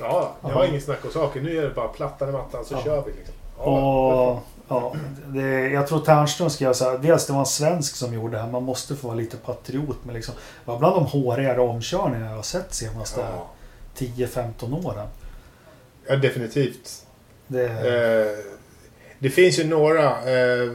[0.00, 1.44] Ja, det var ingen snack om saken.
[1.44, 2.80] Nu är det bara plattan i mattan så Ja.
[2.84, 3.34] kör vi liksom.
[3.58, 4.38] Ja, Och,
[4.68, 4.92] ja,
[5.26, 6.98] det, jag tror Ternström skrev så här.
[6.98, 8.50] Dels det var en svensk som gjorde det här.
[8.50, 9.96] Man måste få vara lite patriot.
[10.02, 10.34] Men liksom,
[10.64, 13.46] det var bland de hårigare omkörningar jag har sett senaste ja.
[14.06, 15.06] 10-15 åren.
[16.06, 17.06] Ja, definitivt.
[17.46, 18.44] Det, Eh,
[19.18, 20.72] det finns ju några eh,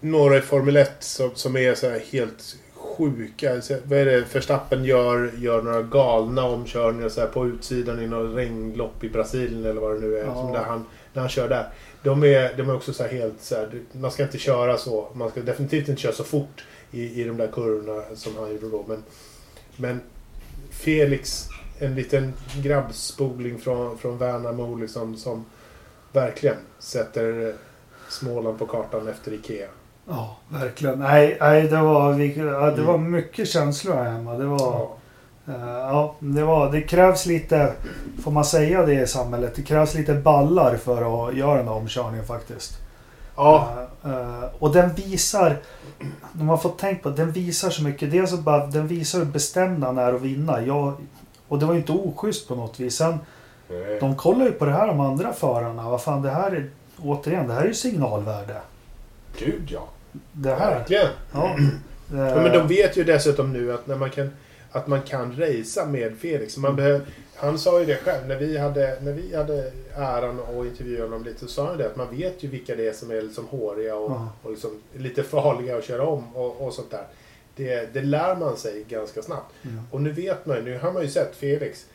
[0.00, 3.60] några i Formel 1 som, som är så här helt sjuka.
[3.60, 5.32] Så, vad är det Verstappen gör?
[5.38, 9.94] Gör några galna omkörningar så här på utsidan i något regnlopp i Brasilien eller vad
[9.94, 10.24] det nu är.
[10.24, 10.34] Ja.
[10.34, 11.68] Som där han, när han kör där.
[12.02, 15.08] De är, de är också så här helt så här, Man ska inte köra så.
[15.14, 18.68] Man ska definitivt inte köra så fort i, i de där kurvorna som han gjorde
[18.68, 18.84] då.
[18.88, 19.02] Men,
[19.76, 20.00] men
[20.70, 21.48] Felix,
[21.80, 25.44] en liten grabbspoling från, från Värnamo liksom, som
[26.12, 27.54] verkligen sätter
[28.08, 29.68] Småland på kartan efter Ikea.
[30.08, 30.98] Ja, verkligen.
[30.98, 33.10] Nej, nej det, var, vi- ja, det var Mm.
[33.10, 34.34] mycket känslor här hemma.
[34.34, 34.96] Det var, Ja.
[35.54, 36.72] eh, ja, det var...
[36.72, 37.72] Det krävs lite...
[38.22, 39.52] Får man säga det i samhället?
[39.56, 42.72] Det krävs lite ballar för att göra den här omkörningen faktiskt.
[43.36, 43.68] Ja,
[44.04, 45.56] Eh, eh, och den visar...
[46.32, 48.10] När man får tänkt på den visar så mycket.
[48.10, 50.62] Dels så bara, den visar hur bestämd han är att vinna.
[50.62, 50.92] Jag,
[51.50, 52.96] och det var ju inte oschysst på något vis.
[52.96, 53.18] Sen,
[54.00, 55.90] de kollar ju på det här de andra förarna.
[55.90, 56.70] Vad fan det här är...
[57.02, 58.56] Återigen, det här är ju signalvärde.
[59.38, 59.88] gud ja.
[60.32, 60.74] Det här.
[60.78, 61.08] Verkligen.
[61.32, 61.56] Ja.
[62.12, 64.30] Ja, men de vet ju dessutom nu att, när man kan,
[64.72, 66.56] att man kan racea med Felix.
[66.56, 67.00] Man behöver,
[67.36, 68.28] han sa ju det själv.
[68.28, 71.86] När vi hade, när vi hade äran att intervjua honom lite så sa han det
[71.86, 74.28] att man vet ju vilka det är som är liksom håriga och, Ja.
[74.42, 77.04] och liksom lite farliga att köra om och, och sånt där.
[77.64, 79.52] Det, det lär man sig ganska snabbt.
[79.62, 79.80] Mm.
[79.90, 81.86] Och nu vet man nu har man ju sett Felix.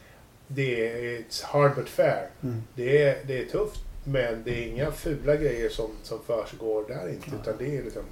[0.48, 2.30] Det är it's hard but fair.
[2.44, 2.64] Mm.
[2.76, 7.10] Det är, det är tufft men det är inga fula grejer som, som försiggår där
[7.10, 7.28] inte.
[7.42, 8.04] Utan det är liksom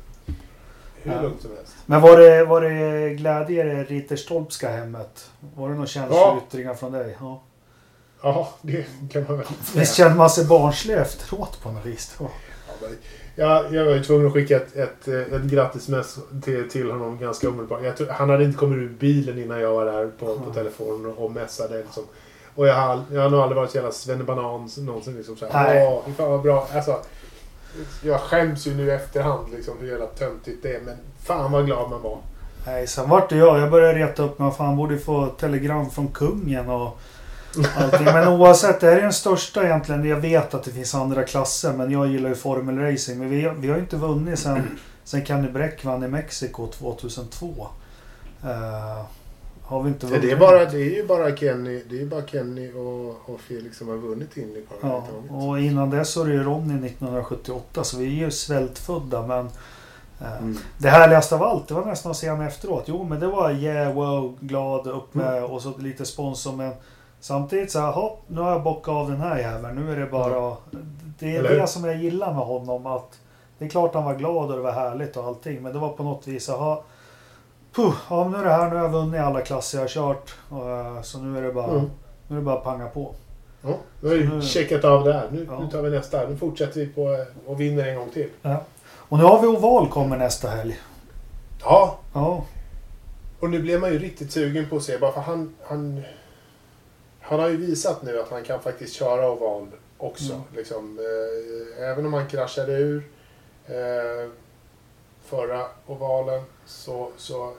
[1.01, 1.21] hur Ja.
[1.21, 1.73] lugnt som helst.
[1.85, 5.29] Men var det, var det glädje i det Ritterstolpska hemmet?
[5.55, 7.17] Var det några känsloyttringar från dig?
[7.19, 7.43] Ja.
[8.21, 12.15] Ja, det kan man väl Visst kände man sig barnslig efteråt på något vis?
[12.19, 12.31] Ja.
[13.35, 17.49] Ja, Jag, var ju tvungen att skicka ett, ett, ett grattismess till, till honom ganska
[17.49, 17.97] omedelbart.
[17.97, 20.53] Tror, han hade inte kommit ur bilen innan jag var där på, på Ja.
[20.53, 21.77] telefonen och messade.
[21.77, 22.03] Liksom.
[22.55, 24.43] Och jag har, jag har nog aldrig varit så jävla svennebanan
[24.77, 25.15] någonsin.
[25.17, 25.87] Liksom, så här, Nej.
[25.87, 26.67] Åh, fan vad bra.
[26.73, 26.97] Alltså,
[28.03, 30.81] jag skäms ju nu i efterhand liksom, hur jävla töntigt det är.
[30.81, 32.17] Men fan vad glad man var.
[32.65, 33.59] Nej, sen vart det jag.
[33.59, 34.51] Jag började reta upp mig.
[34.51, 36.99] Fan, borde få telegram från kungen och
[37.77, 38.05] allting.
[38.05, 40.05] Men oavsett, det här är den största egentligen.
[40.05, 43.19] Jag vet att det finns andra klasser, men jag gillar ju formelracing.
[43.19, 47.67] Men vi, vi har ju inte vunnit sen, sen Kenny Bräck vann i Mexiko 2002.
[48.43, 49.05] Eh,
[49.63, 50.31] har vi inte Det vunnit.
[50.31, 53.87] är, bara, det är ju bara Kenny, det är bara Kenny och, och Felix som
[53.87, 54.75] har vunnit Indycar.
[54.81, 55.47] Ja, överhuvudtaget.
[55.47, 59.45] och innan dess så är det ju Ronny 1978 så vi är ju svältfödda men
[60.21, 60.57] eh, Mm.
[60.77, 62.83] Det härligaste av allt det var nästan att se honom efteråt.
[62.87, 66.73] Jo men det var yeah, wow, glad, upp med och så lite sponsor men
[67.23, 69.75] Samtidigt så här, hopp, nu har jag bockat av den här jäveln.
[69.75, 70.55] Nu är det bara...
[71.19, 73.19] Det är Eller det som jag gillar med honom att
[73.57, 75.89] Det är klart han var glad och det var härligt och allting men det var
[75.89, 76.77] på något vis jaha
[77.75, 80.35] Puh, ja nu är det här, nu har jag vunnit alla klasser jag har kört.
[80.49, 81.89] Och, eh, så nu är det bara, Mm.
[82.27, 83.11] nu är det bara att panga på.
[83.61, 85.27] Ja, nu har vi checkat av det här.
[85.31, 85.59] Nu, Ja.
[85.59, 86.27] nu tar vi nästa.
[86.29, 88.29] Nu fortsätter vi på eh, och vinner en gång till.
[88.95, 90.79] Och nu har vi oval kommer nästa helg.
[91.63, 92.43] Ja, Ja,
[93.39, 94.97] och nu blir man ju riktigt sugen på att se.
[94.97, 96.01] Bara för han, han,
[97.23, 99.67] han har ju visat nu att han kan faktiskt köra oval
[99.97, 100.33] också.
[100.33, 100.45] Mm.
[100.55, 103.03] Liksom, eh, även om han kraschade ur
[103.65, 104.29] eh,
[105.25, 107.53] förra ovalen så, så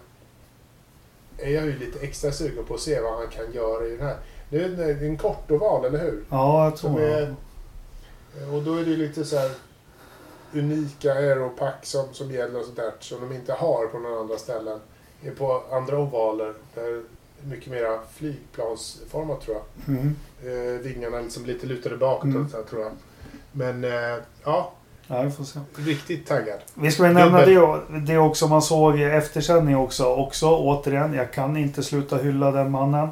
[1.39, 4.07] är jag ju lite extra sugen på att se vad han kan göra i den
[4.07, 4.17] här.
[4.51, 6.25] Det är en, det är en kort oval, eller hur?
[6.31, 7.35] ja jag tror är,
[8.53, 9.51] och då är det lite så här
[10.53, 14.37] unika aeropack som, som gäller och sånt där som de inte har på några andra
[14.37, 14.81] ställen.
[15.39, 17.03] På andra ovaler där det är
[17.45, 19.97] mycket mera flygplansformat tror jag.
[19.97, 20.17] Mm.
[20.45, 22.49] Eh, vingarna liksom lite lutade bakåt Mm.
[22.49, 22.93] så här, tror jag.
[23.53, 24.73] Men eh, ja,
[25.07, 25.61] Ja, vi får se.
[25.77, 26.59] Riktigt taggad.
[26.75, 30.05] Vi ska väl nämna det, det också man såg i eftersändning också.
[30.07, 33.09] Också återigen, jag kan inte sluta hylla den mannen.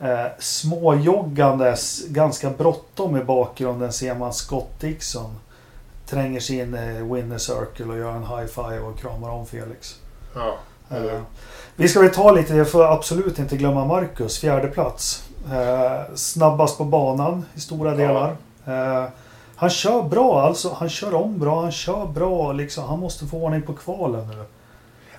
[0.00, 5.34] Eh, småjoggandes, ganska bråttom i bakgrunden ser man Scott Dixon.
[6.06, 9.96] Tränger sig in i Winner Circle och gör en high five och kramar om Felix.
[10.34, 10.58] Ja,
[11.76, 15.28] vi ska väl ta lite, jag får absolut inte glömma Marcus, fjärde plats.
[15.52, 18.36] Eh, snabbast på banan i stora delar.
[18.66, 19.04] Eh,
[19.56, 22.84] han kör bra alltså, han kör om bra, han kör bra liksom.
[22.84, 24.44] Han måste få ordning på kvalen nu.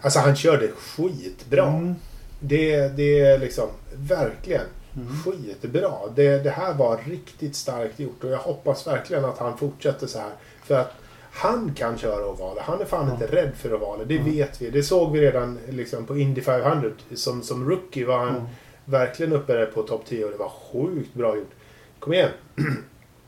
[0.02, 1.68] Alltså han körde skitbra.
[1.68, 1.96] Mm.
[2.40, 4.66] Det, det är liksom verkligen
[4.96, 5.24] Mm.
[5.24, 5.92] skitbra.
[6.16, 10.20] Det, det här var riktigt starkt gjort och jag hoppas verkligen att han fortsätter så
[10.20, 10.30] här.
[10.64, 10.94] För att
[11.32, 12.62] han kan köra ovaler.
[12.62, 13.14] Han är fan Ja.
[13.14, 14.06] inte rädd för ovaler.
[14.06, 14.24] Det Ja.
[14.24, 14.70] vet vi.
[14.70, 16.90] Det såg vi redan liksom, på Indy 500.
[17.16, 18.44] Som, som rookie var han Mm.
[18.86, 21.52] verkligen uppe där på topp 10 och det var sjukt bra gjort.
[22.00, 22.30] Kom igen.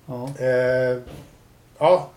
[0.05, 0.29] Ja.
[0.39, 0.97] Eh,
[1.77, 2.09] ja,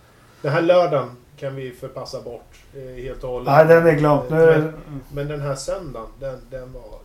[0.43, 3.47] den här lördagen kan vi förpassa bort eh, helt och hållet.
[3.53, 3.93] Nej, den är
[4.37, 4.73] är det...
[5.13, 6.99] Men den här söndagen, den, den var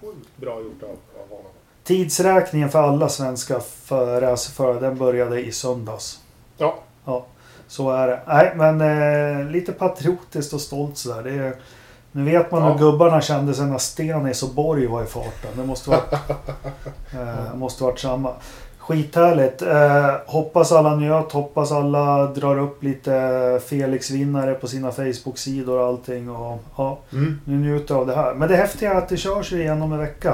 [0.00, 0.88] sjukt bra gjort av,
[1.22, 1.52] av honom.
[1.82, 3.60] Tidsräkningen för alla svenska
[4.20, 6.20] racerförare, den började i söndags.
[7.04, 7.26] Ja,
[7.68, 8.20] Så är det.
[8.26, 11.22] Nej, men eh, lite patriotiskt och stolt sådär.
[11.22, 11.54] Det är,
[12.12, 12.72] nu vet man Ja.
[12.72, 15.50] hur gubbarna kände sig när Stenis och Borg var i farten.
[15.56, 16.12] Det måste varit,
[17.14, 18.30] eh, måste varit samma.
[18.78, 19.62] Skithärligt.
[19.62, 21.32] Eh, hoppas alla njöt.
[21.32, 26.30] Hoppas alla drar upp lite Felix-vinnare på sina Facebook-sidor och allting.
[26.30, 27.40] Och, ja, mm.
[27.44, 28.34] nu njuter av det här.
[28.34, 30.30] Men det häftiga är att det körs ju igenom en vecka.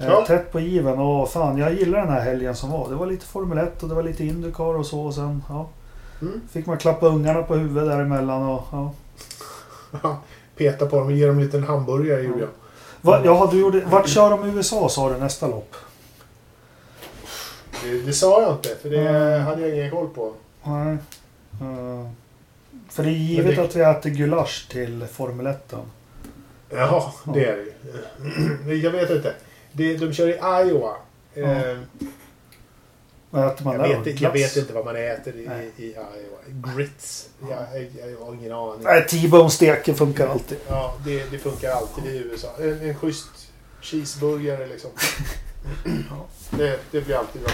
[0.00, 0.24] Eh, Ja.
[0.26, 0.98] Tätt på given.
[0.98, 2.88] Och fan, jag gillar den här helgen som var.
[2.88, 5.00] Det var lite Formel 1 och det var lite Indycar och så.
[5.00, 5.66] Och sen, ja.
[6.22, 6.40] Mm.
[6.52, 8.62] Fick man klappa ungarna på huvudet däremellan och
[10.02, 10.18] ja.
[10.56, 12.48] peta på dem och ge dem en liten hamburgare gjorde jag.
[13.00, 15.74] Va, ja, du gjorde, vart kör de i USA sa du nästa lopp?
[17.82, 19.42] Det, det sa jag inte, för det Mm.
[19.42, 20.32] hade jag ingen koll på.
[20.64, 20.96] Nej.
[21.62, 22.08] Eh,
[22.88, 25.74] för det är givet Men det- att vi äter gulasch till Formel 1.
[26.70, 27.62] Ja, det är det
[28.72, 28.80] ju.
[28.82, 29.34] Jag vet inte.
[29.72, 30.92] Det, de kör i Iowa.
[31.34, 31.78] Eh,
[33.36, 35.70] äter man jag, vet, jag vet inte vad man äter i, Nej.
[35.76, 36.74] i Iowa.
[36.74, 37.28] Grits.
[37.40, 38.80] Jag, jag, jag har ingen aning.
[38.82, 40.58] Nej, T-bone steken funkar alltid.
[40.68, 42.48] Ja, det, det funkar alltid i USA.
[42.58, 44.90] En, en schysst cheeseburgare liksom.
[46.50, 47.50] det, det blir alltid bra.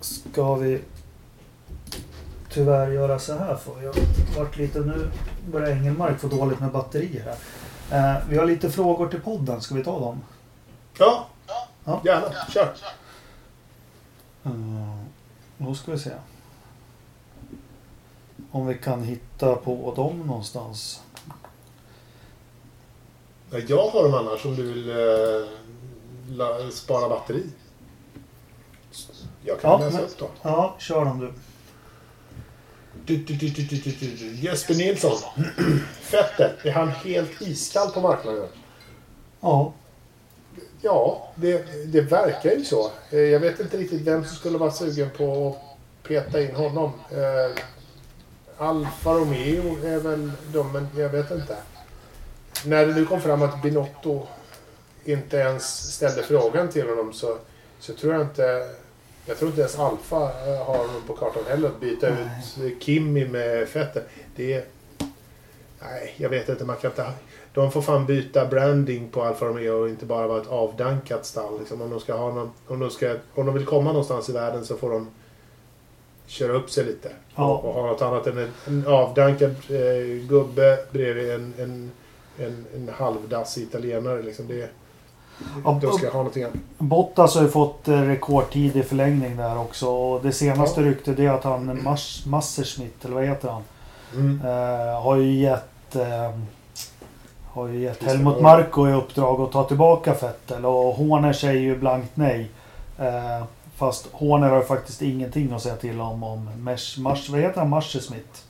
[0.00, 0.80] Ska vi
[2.52, 5.10] tyvärr göra så här för jag har varit lite nu
[5.52, 7.36] börjar Engelmark få dåligt med batterier här.
[8.16, 10.20] Eh, vi har lite frågor till podden, ska vi ta dem?
[10.98, 11.26] Ja,
[11.90, 12.00] Ja.
[12.04, 12.34] gärna.
[12.50, 12.74] Kör.
[14.46, 15.04] Uh,
[15.58, 16.10] då ska vi se.
[18.50, 21.00] Om vi kan hitta på dem någonstans.
[23.50, 25.48] Ja, Jag har dem annars om du vill eh,
[26.36, 27.46] la, spara batteri.
[29.44, 30.28] Jag kan Ja, läsa men- upp dem.
[30.42, 31.32] Ja, kör dem du.
[33.04, 34.34] Du, du, du, du, du, du, du, du.
[34.34, 35.18] Jesper Nilsson.
[36.00, 38.48] Fettet, är han helt iskall på marknaden?
[39.40, 39.72] Ja,
[40.82, 42.90] Ja, det, det verkar ju så.
[43.10, 46.92] Eh, Jag vet inte riktigt vem som skulle vara sugen på att peta in honom.
[47.10, 47.62] Eh,
[48.58, 51.56] Alfa Romeo är väl de, men jag vet inte.
[52.64, 54.26] När det nu kom fram att Binotto
[55.04, 57.38] inte ens ställde frågan till honom så,
[57.80, 58.68] så tror jag inte...
[59.26, 63.24] Jag tror inte ens Alfa eh, har honom på kartan heller att byta ut Kimi
[63.28, 64.02] med Fetter.
[64.36, 64.64] Det.
[65.82, 66.64] Nej, jag vet inte.
[66.64, 67.06] Man kan inte...
[67.54, 71.58] De får fan byta branding på Alfa Romeo och inte bara vara ett avdankat stall.
[71.58, 74.32] Liksom, om, de ska ha någon, om, de ska, om de vill komma någonstans i
[74.32, 75.08] världen så får de
[76.26, 77.10] köra upp sig lite.
[77.34, 77.48] Ja.
[77.48, 81.90] Och, och ha något annat än en, en avdankad eh, gubbe bredvid en, en,
[82.38, 84.22] en, en halvdassig italienare.
[84.22, 84.48] Liksom.
[84.48, 84.68] Det,
[85.64, 86.56] Ja, de ska ha någonting annat.
[86.78, 89.88] Bottas har ju fått eh, rekordtid i förlängning där också.
[89.88, 93.62] Och det senaste ryktet är att han, Mas- Masserschmitt, eller vad heter han?
[94.14, 94.40] Mm.
[94.44, 96.30] Eh, har ju gett, eh,
[97.60, 98.40] har ju gett Helmut.
[98.40, 100.66] Marko i uppdrag att ta tillbaka Vettel.
[100.66, 102.50] Och Horner säger ju blankt nej.
[102.98, 103.44] Eh,
[103.76, 106.22] fast Horner har faktiskt ingenting att säga till om.
[106.22, 107.68] om Mesh, Mars, vad heter han?
[107.68, 108.44] Masserschmitt?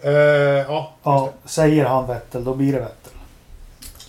[0.00, 3.12] Eh, ja, Ja, säger han Vettel, då blir det Vettel.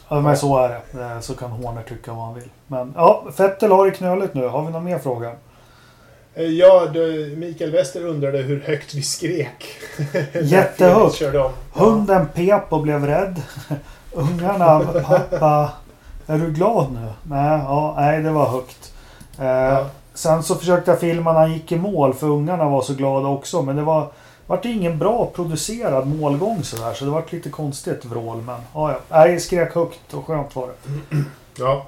[0.10, 1.04] Ja, men så är det.
[1.04, 2.50] Eh, Så kan Horner tycka vad han vill.
[2.68, 4.48] Men ja, Vettel har det knöligt nu.
[4.48, 5.32] Har vi någon mer fråga?
[6.36, 9.66] Eh, ja du, Mikael Wester undrade hur högt vi skrek.
[10.42, 11.22] Jättehögt.
[11.74, 13.42] Hunden pep och blev rädd.
[14.12, 15.72] Ungarna, pappa,
[16.28, 17.08] är du glad nu?
[17.24, 18.94] Nej, ja, nej det var högt.
[19.40, 19.86] Eh, Ja.
[20.14, 23.28] Sen så försökte jag filma när han gick i mål för ungarna var så glada
[23.28, 23.62] också.
[23.62, 24.08] Men det var
[24.48, 26.94] vart ingen bra producerad målgång sådär.
[26.94, 28.38] Så det vart lite konstigt vrål.
[28.42, 28.98] Men ja, ja.
[29.10, 31.18] Nej, skrek högt och skönt var det.
[31.56, 31.86] Ja,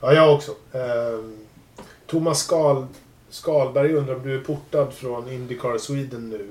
[0.00, 0.50] ja jag också.
[0.72, 1.18] Eh,
[2.10, 2.86] Thomas Skal
[3.34, 6.48] Skalberg undrar om du är portad från Indycar Sweden nu.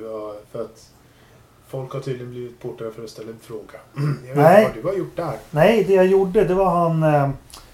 [0.51, 0.89] För att
[1.67, 3.79] folk har tydligen blivit portade för att ställa en fråga.
[4.27, 4.65] Jag vet Nej.
[4.65, 5.33] inte vad du har gjort där.
[5.51, 7.03] Nej, det jag gjorde det var han...
[7.03, 7.29] Eh,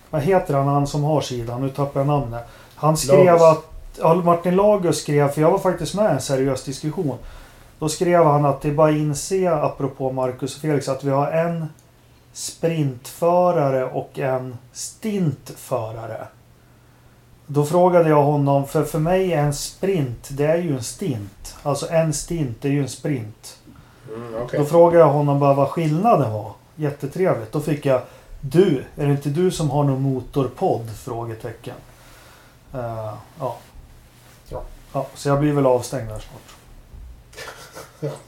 [0.10, 1.62] vad heter han, han som har sidan?
[1.62, 2.44] Nu tappar jag namnet.
[2.76, 3.42] Han skrev Lagus.
[3.42, 3.72] att...
[4.00, 7.18] Ja, Martin Lagus skrev, för jag var faktiskt med i en seriös diskussion.
[7.80, 11.10] Då skrev han att det är bara att inse, apropå Marcus och Felix, att vi
[11.10, 11.66] har en
[12.34, 16.28] sprintförare och en stintförare.
[17.52, 21.56] Då frågade jag honom, för för mig är en sprint, det är ju en stint.
[21.64, 23.58] Alltså en stint är ju en sprint.
[24.16, 24.60] Mm, okej.
[24.60, 26.52] Då frågade jag honom bara vad skillnaden var.
[26.76, 27.52] Jättetrevligt.
[27.52, 28.02] Då fick jag
[28.42, 30.90] Du, är det inte du som har någon motorpodd?
[30.90, 31.76] Frågetecken.
[32.74, 33.58] Eh, ja.
[34.50, 34.62] Ja.
[34.94, 35.06] ja.
[35.16, 36.56] Så jag blir väl avstängd där snart.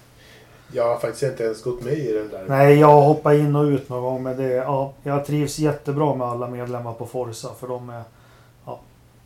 [0.74, 2.46] Jag har faktiskt inte ens gått med i den där.
[2.48, 6.16] Nej, jag har hoppat in och ut någon gång men det, ja, jag trivs jättebra
[6.16, 8.04] med alla medlemmar på Forza för de är...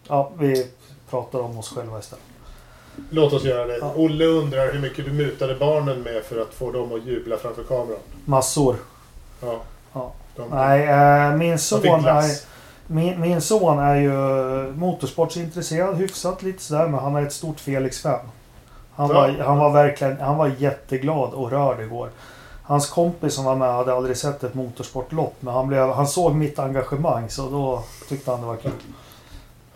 [0.08, 0.68] Ja, vi
[1.10, 2.24] pratar om oss själva istället.
[3.10, 3.78] Låt oss göra det.
[3.78, 3.92] Ja.
[3.96, 7.64] Olle undrar hur mycket du mutade barnen med för att få dem att jubla framför
[7.64, 8.00] kameran.
[8.26, 8.76] Massor.
[9.42, 9.60] Ja.
[9.94, 10.12] Ja.
[10.36, 12.56] De, Nej, eh, min son är...
[12.88, 14.12] Min, min son är ju
[14.72, 18.20] motorsportsintresserad hyfsat lite sådär men han är ett stort Felix-fan.
[18.96, 19.14] Han, Ja.
[19.14, 22.10] var, han var verkligen han var jätteglad och rörd igår.
[22.64, 26.36] Hans kompis som var med hade aldrig sett ett motorsportlopp men han, blev, han såg
[26.36, 28.72] mitt engagemang så då tyckte han det var kul.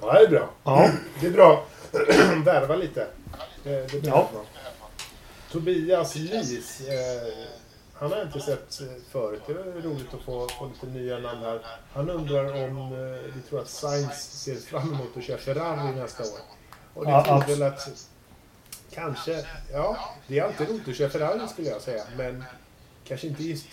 [0.02, 0.50] Ja, det är bra.
[0.64, 0.90] Ja,
[1.22, 1.66] Det är bra.
[2.46, 3.08] Värva lite.
[3.64, 4.30] Det, det Ja.
[4.34, 4.46] man.
[5.52, 6.82] Tobias Lis.
[6.82, 7.48] Eh,
[7.94, 9.42] han har inte sett eh, förut.
[9.48, 11.66] Det är roligt att få, få lite nya namn här.
[11.94, 16.24] Han undrar om eh, vi tror att Sainz ser fram emot att köra Ferrari nästa
[16.24, 16.40] år.
[16.94, 17.90] Och det Ja, tror väl att
[18.92, 19.98] kanske, ja,
[20.28, 22.04] det är alltid roligt att köra Ferrari skulle jag säga.
[22.18, 22.44] Men
[23.08, 23.68] kanske inte just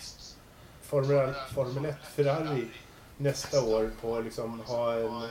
[0.81, 2.67] Formel, Formel 1 Ferrari
[3.17, 5.21] nästa år och liksom ha en,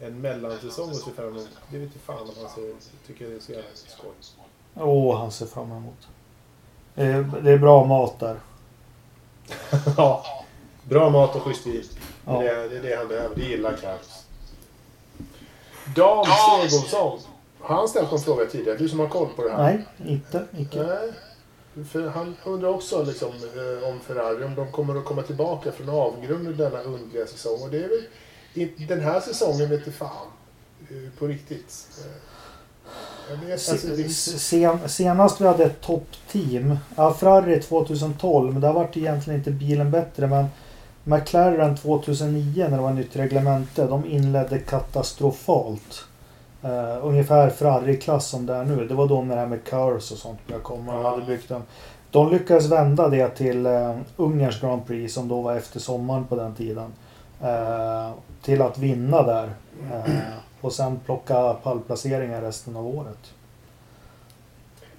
[0.00, 1.48] en mellansäsong och se fram emot.
[1.70, 2.72] Det vet inte fan om han ser,
[3.06, 4.10] tycker det är så jävla skoj.
[4.74, 6.08] åh han ser fram emot.
[6.94, 8.40] Eh, Det är bra mat där.
[9.96, 10.24] ja.
[10.84, 11.82] Bra mat och schysst vin.
[12.26, 12.40] Ja.
[12.40, 13.36] Det, är, det är det han behöver.
[13.36, 14.24] Det gillar Carlos.
[15.96, 16.26] Dan
[16.68, 17.18] Segolsson.
[17.60, 18.78] Har han ställt någon fråga tidigare?
[18.78, 19.62] Du som har koll på det här.
[19.62, 20.44] Nej, inte.
[20.58, 20.82] Icke.
[20.82, 21.12] Nej.
[21.84, 25.88] För han undrar också liksom, eh, om Ferrari, om de kommer att komma tillbaka från
[25.88, 27.62] avgrunden denna underliga säsong.
[27.62, 28.06] Och det är väl,
[28.88, 30.10] den här säsongen vet du fan.
[30.90, 31.86] eh, På riktigt.
[32.04, 32.10] Eh,
[33.30, 38.72] Jag vet, alltså, det, Se- Sen, senast vi hade ett toppteam, ja, Ferrari 2012, där
[38.72, 40.46] vart egentligen inte bilen bättre men
[41.04, 46.04] McLaren 2009 när det var nytt reglemente, de inledde katastrofalt.
[46.64, 48.86] Uh, ungefär Ferrari-klass som det är nu.
[48.88, 50.92] Det var då när det här med curse och sånt började komma.
[50.96, 51.62] De, hade byggt en,
[52.10, 56.36] de lyckades vända det till uh, Ungerns Grand Prix som då var efter sommaren på
[56.36, 56.92] den tiden.
[57.42, 58.10] eh,
[58.46, 59.50] till att vinna där.
[59.92, 60.12] Eh,
[60.60, 63.18] och sen plocka pallplaceringar resten av året.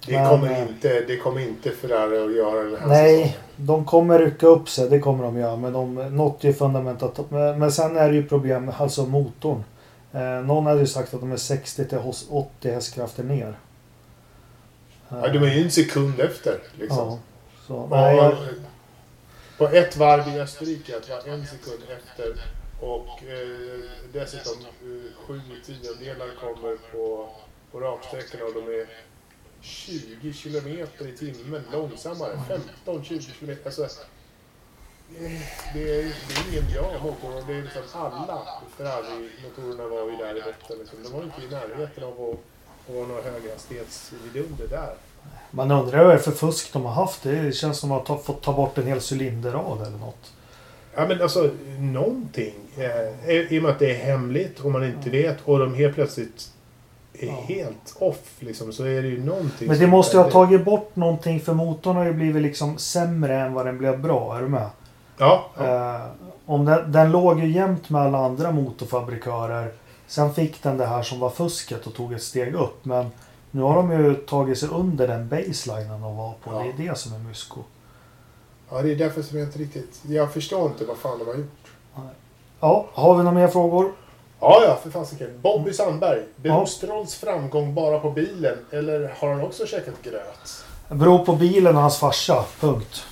[0.06, 3.38] det, Men, kommer eh, inte, det kommer inte Ferrari att göra den här Nej, säsongen.
[3.56, 4.88] de kommer rycka upp sig.
[4.90, 5.56] Det kommer de göra.
[5.56, 7.30] Men de, något är fundamentalt.
[7.30, 9.64] Men, sen är det ju problem, alltså motorn.
[10.12, 13.58] Eh, någon hade ju sagt att de är 60 till hos- 80 hästkrafter ner.
[15.08, 16.58] Ja, de är ju en sekund efter.
[16.78, 16.98] Liksom.
[17.08, 17.18] Ja,
[17.66, 18.34] så, nej, jag,
[19.58, 22.40] På ett varv i Österrike, att vara en sekund efter.
[22.80, 23.80] Och eh,
[24.12, 27.28] dessutom eh, sju tiondelar kommer på,
[27.72, 28.86] på raksträckorna och de är
[29.60, 32.60] 20 kilometer i timmen långsammare.
[32.84, 33.66] 15-20 kilometer.
[33.66, 35.40] Alltså, eh,
[35.74, 37.46] det, är, det är ingen bra motor.
[37.46, 40.78] Det är liksom alla Ferrari-motorerna var ju där i botten.
[40.78, 41.02] Liksom.
[41.02, 42.38] De var inte i närheten av att,
[42.88, 44.94] att vara några höghastighetsvidunder där.
[45.50, 47.22] man undrar vad det är för fusk de har haft.
[47.22, 50.32] Det känns som att de har fått ta bort en hel cylinderrad eller något.
[50.98, 52.54] Ja men alltså någonting.
[52.76, 55.94] Eh, I och med att det är hemligt och man inte vet och de helt
[55.94, 56.50] plötsligt
[57.12, 57.44] är Ja.
[57.48, 59.68] helt off liksom så är det ju någonting.
[59.68, 63.40] Men det måste ju ha tagit bort någonting för motorn har ju blivit liksom sämre
[63.40, 64.36] än vad den blev bra.
[64.36, 64.66] Är du med?
[65.18, 65.94] Ja, ja.
[65.94, 66.02] Eh,
[66.46, 69.72] om den, den låg ju jämt med alla andra motorfabrikörer.
[70.06, 72.84] Sen fick den det här som var fusket och tog ett steg upp.
[72.84, 73.06] Men
[73.50, 76.52] nu har de ju tagit sig under den baselinen de var på.
[76.52, 76.58] Ja.
[76.76, 77.60] Det är det som är mysko.
[78.70, 80.00] Ja, det är därför som jag inte riktigt...
[80.08, 81.68] Jag förstår inte vad fan de har gjort.
[82.60, 83.92] Ja, har vi några mer frågor?
[84.40, 85.40] Ja, ja, för fasiken.
[85.42, 86.22] Bobby Sandberg.
[86.36, 86.66] Beror Ja.
[86.66, 90.64] Strolls framgång bara på bilen eller har han också käkat gröt?
[90.88, 92.44] Det beror på bilen och hans farsa.
[92.60, 93.02] Punkt.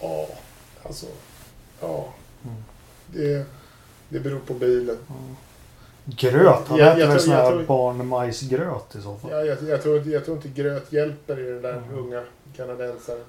[0.00, 0.26] Ja,
[0.82, 1.06] alltså...
[1.80, 2.04] Ja.
[2.44, 2.56] Mm.
[3.06, 3.44] Det,
[4.08, 4.98] det beror på bilen.
[6.04, 6.68] Gröt?
[6.68, 9.30] Han Jag- äter jag väl sån här tror- barnmajsgröt i så fall.
[9.30, 11.98] Ja, jag, jag, tror, jag tror inte gröt hjälper i den där Mm.
[11.98, 12.22] unga
[12.56, 13.24] kanadensaren.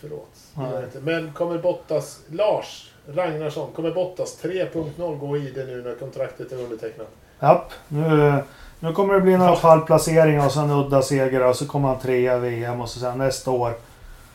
[0.00, 0.28] Förlåt.
[0.54, 0.82] Nej.
[1.00, 2.20] Men kommer Bottas...
[2.30, 3.72] Lars Ragnarsson.
[3.72, 7.08] Kommer Bottas 3.0 gå i det nu när kontraktet är undertecknat?
[7.40, 8.34] Japp, nu,
[8.80, 12.36] nu kommer det bli några pallplaceringar och sen udda segrar och så kommer han trea
[12.36, 13.72] i VM och så sen nästa år.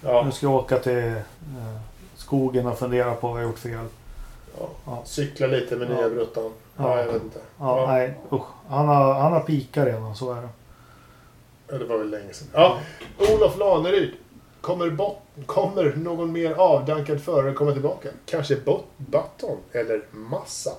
[0.01, 0.24] Ja.
[0.26, 1.13] Nu ska jag åka till eh,
[2.16, 3.86] skogen och fundera på vad jag gjort fel.
[4.59, 4.68] Ja.
[4.86, 5.01] Ja.
[5.05, 5.95] Cykla lite med Ja.
[5.95, 6.43] nya bruttan.
[6.43, 6.51] Ja.
[6.78, 6.97] Ja.
[6.99, 7.39] jag vet inte.
[7.59, 7.88] Ja, Ja.
[7.88, 8.45] nej usch.
[8.70, 10.49] Han har, han har pikat redan, så är det.
[11.68, 12.47] Ja, det var väl länge sedan.
[12.53, 12.78] Ja,
[13.36, 14.11] Olof Laneryd.
[14.66, 18.09] Kommer, bot, kommer någon mer avdankad förare komma tillbaka?
[18.26, 20.72] Kanske bot, Button eller Massa?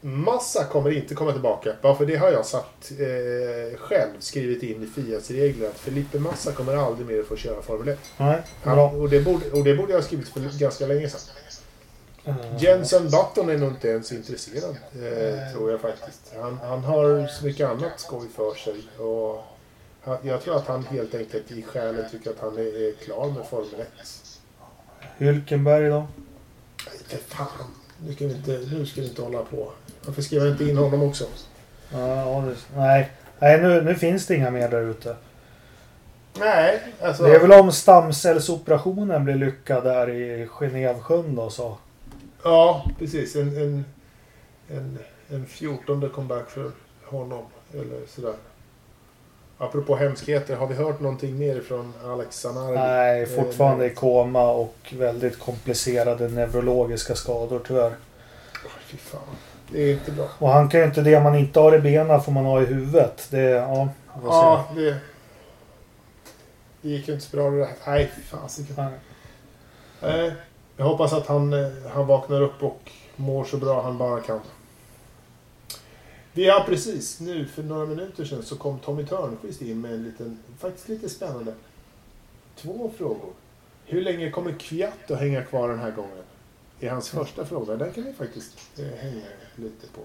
[0.00, 1.72] Massa kommer inte komma tillbaka.
[1.82, 6.18] Bara för det har jag satt eh, själv skrivit in i Fiats regler att Felipe
[6.18, 7.98] Massa kommer aldrig mer få köra Formel 1.
[8.16, 8.90] Nej, bra.
[8.90, 11.20] och, det borde, och det borde jag ha skrivit för ganska länge sedan.
[12.58, 16.34] Jensen Button är nog inte ens intresserad, eh, tror jag faktiskt.
[16.40, 19.04] Han, han har så mycket annat skoj för sig.
[19.06, 19.44] Och
[20.22, 23.80] jag tror att han helt enkelt i själen tycker att han är, klar med Formel
[23.80, 24.40] 1.
[25.18, 26.06] Hylkenberg då?
[27.10, 27.48] Nej, fan.
[28.06, 29.72] Nu ska, vi inte, nu ska vi inte hålla på.
[30.06, 31.24] Varför skriver jag inte in honom också?
[31.92, 32.44] Ja,
[32.76, 35.16] nej, nej nu, nu finns det inga mer där ute.
[36.38, 37.22] Nej, alltså...
[37.22, 41.78] Det är väl om stamcellsoperationen blir lyckad där i Genèvesjön då så.
[42.44, 43.36] Ja, precis.
[43.36, 43.84] En, en,
[44.68, 44.98] en,
[45.28, 46.70] en fjortonde comeback för
[47.04, 47.44] honom.
[47.74, 48.34] Eller sådär.
[49.62, 52.78] Apropå hemskheter, har vi hört någonting mer från Alex Zanardi?
[52.78, 57.92] Nej, fortfarande i koma och väldigt komplicerade neurologiska skador tyvärr.
[58.86, 59.20] Fy fan.
[59.70, 60.28] Det är inte bra.
[60.38, 62.64] Och han kan ju inte det man inte har i benen får man ha i
[62.64, 63.28] huvudet.
[63.30, 63.88] Det, ja.
[64.24, 64.96] Ja, det...
[66.82, 67.70] Det gick ju inte så bra det där.
[67.86, 68.74] Nej, fasiken.
[68.78, 68.92] Nej.
[70.00, 70.32] Nej,
[70.76, 74.40] jag hoppas att han, eh, han vaknar upp och mår så bra han bara kan.
[76.34, 80.38] Har precis nu, för några minuter sedan, så kom Tommy Törnqvist in med en liten,
[80.58, 81.54] faktiskt lite spännande,
[82.56, 83.30] två frågor.
[83.84, 86.22] Hur länge kommer Kviat att hänga kvar den här gången?
[86.80, 87.76] är hans första fråga.
[87.76, 89.22] Den kan vi faktiskt eh, hänga
[89.56, 90.00] lite på.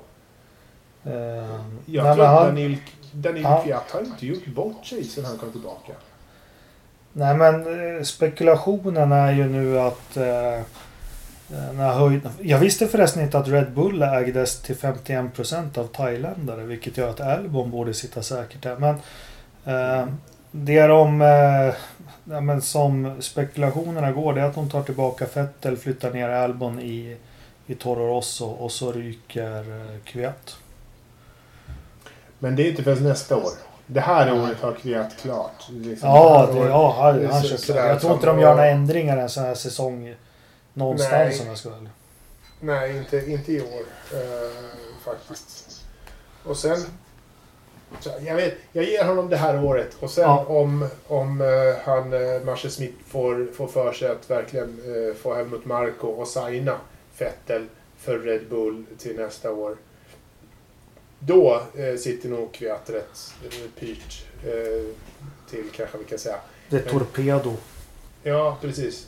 [1.10, 2.78] Ehm, Jag nej, tror att Daniel,
[3.12, 3.62] Daniel Ja.
[3.64, 5.94] Kviat har inte gjort bort sig sedan han kom tillbaka.
[7.14, 10.62] nej men eh, spekulationen är ju nu att eh,
[11.48, 16.98] när höjd, jag visste förresten inte att Red Bull ägdes till 51% av thailändare vilket
[16.98, 18.76] gör att Albon borde sitta säkert där.
[18.76, 18.96] Men
[19.66, 20.08] eh,
[20.52, 21.74] det de, eh,
[22.34, 26.80] ja, men som spekulationerna går det är att de tar tillbaka Vettel, flyttar ner Albon
[26.80, 27.18] i,
[27.68, 30.58] i Toro Rosso och så ryker eh, Kvyat.
[32.40, 33.52] Men det är inte förrän nästa år.
[33.86, 35.68] Det här året har Kviat klart.
[35.70, 37.78] Liksom Ja, det ja han, är han kör klart.
[37.78, 40.16] Jag tror inte de gör några ändringar en sån här säsong
[40.78, 41.90] någonstans om jag ska ärlig.
[42.60, 44.52] Nej, inte, inte i år eh,
[45.04, 45.86] faktiskt.
[46.44, 46.78] Och sen...
[48.20, 50.46] Jag, vet, jag ger honom det här året och sen Ja.
[50.46, 51.48] om, om eh,
[51.84, 56.28] han, eh, Marcel Smith får, får för sig att verkligen eh, få Helmut Marko och
[56.28, 56.78] signa
[57.18, 57.68] Vettel
[57.98, 59.78] för Red Bull till nästa år.
[61.20, 64.86] Då eh, sitter nog Kviat rätt eh, pyrt eh,
[65.50, 66.38] till kanske vi kan säga.
[66.70, 67.54] Det är Torpedo.
[68.24, 69.08] Ja, precis.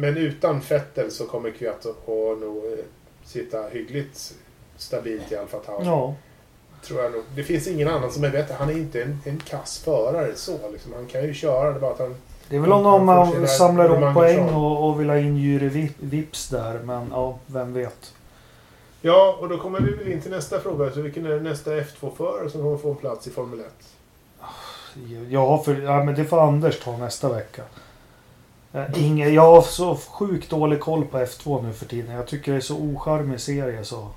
[0.00, 2.84] Men utan Vettel så kommer Kviat att att nog eh,
[3.24, 4.34] sitta hyggligt
[4.76, 5.86] stabilt i Alfa Tauri.
[5.86, 6.14] Ja.
[6.82, 7.22] Tror jag nog.
[7.34, 8.54] Det finns ingen annan som är bättre.
[8.58, 10.70] Han är inte en, en kass förare så.
[10.72, 10.92] Liksom.
[10.92, 12.16] Han kan ju köra, det är bara att han...
[12.48, 15.36] Det är väl om Han sina man samlar Romain poäng och, och vill ha in
[15.68, 16.78] Vi- Vips där.
[16.84, 18.14] Men ja, vem vet.
[19.00, 20.90] Ja, och då kommer vi väl in till nästa fråga.
[20.90, 23.66] Så vilken är nästa F2-förare som kommer få en plats i Formel 1?
[25.30, 27.62] Ja, för, ja, men det får Anders ta nästa vecka.
[28.72, 32.14] Eh, Inge, jag har så sjukt dålig koll på F2 nu för tiden.
[32.14, 34.08] Jag tycker det är så ocharmig serie så.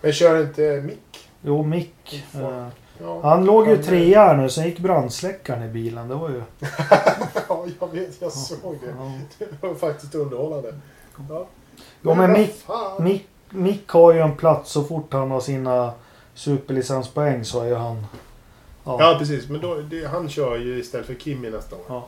[0.00, 1.28] Men kör inte Mick?
[1.42, 2.24] Jo, Mick.
[2.34, 2.66] eh,
[3.00, 6.08] Ja, Han låg ju trea här nu, sen gick brandsläckaren i bilen.
[6.08, 6.42] Det var ju...
[7.48, 8.20] ja, jag vet.
[8.22, 8.94] Jag såg det.
[8.98, 9.12] Ja.
[9.38, 10.74] Det var faktiskt underhållande.
[11.28, 11.46] Ja,
[12.02, 12.64] Ja, men Mick?
[13.00, 15.92] Mick, Mick har ju en plats så fort han har sina
[16.34, 18.06] superlicenspoäng så är ju han...
[18.84, 18.96] Ja.
[19.00, 19.48] Ja, precis.
[19.48, 21.82] Men då, det, han kör ju istället för Kimi nästa år.
[21.88, 22.06] Ja.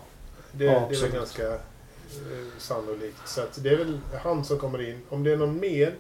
[0.57, 1.59] Det, Ja, det är väl ganska eh,
[2.59, 3.17] sannolikt.
[3.29, 5.01] Så det är väl han som kommer in.
[5.09, 5.95] Om det är någon mer,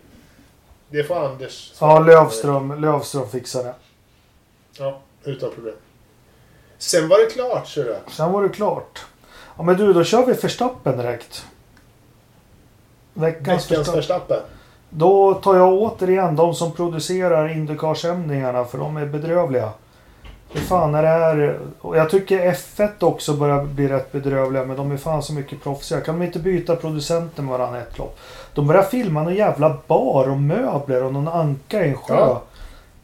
[0.88, 1.98] det får Anders Ja.
[1.98, 3.74] Lövström, Lövström fixar det.
[4.78, 5.74] Ja, utan problem.
[6.78, 7.96] Sen var det klart, ser du.
[8.12, 9.04] Sen var det klart.
[9.56, 11.46] Ja men du, då kör vi Verstappen direkt.
[13.14, 13.88] Veckans, Veckans.
[13.88, 14.40] Verstappen.
[14.90, 19.72] Då tar jag återigen de som producerar Indycar-sändningarna för de är bedrövliga.
[20.54, 21.58] Hur fan är det här?
[21.80, 25.62] Och jag tycker F1 också börjar bli rätt bedrövliga men de är fan så mycket
[25.62, 26.00] proffsiga.
[26.00, 28.18] Kan de inte byta producenten varandra ett lopp?
[28.54, 32.14] De börjar filma någon jävla bar och möbler och någon anka i en sjö.
[32.14, 32.42] Ja.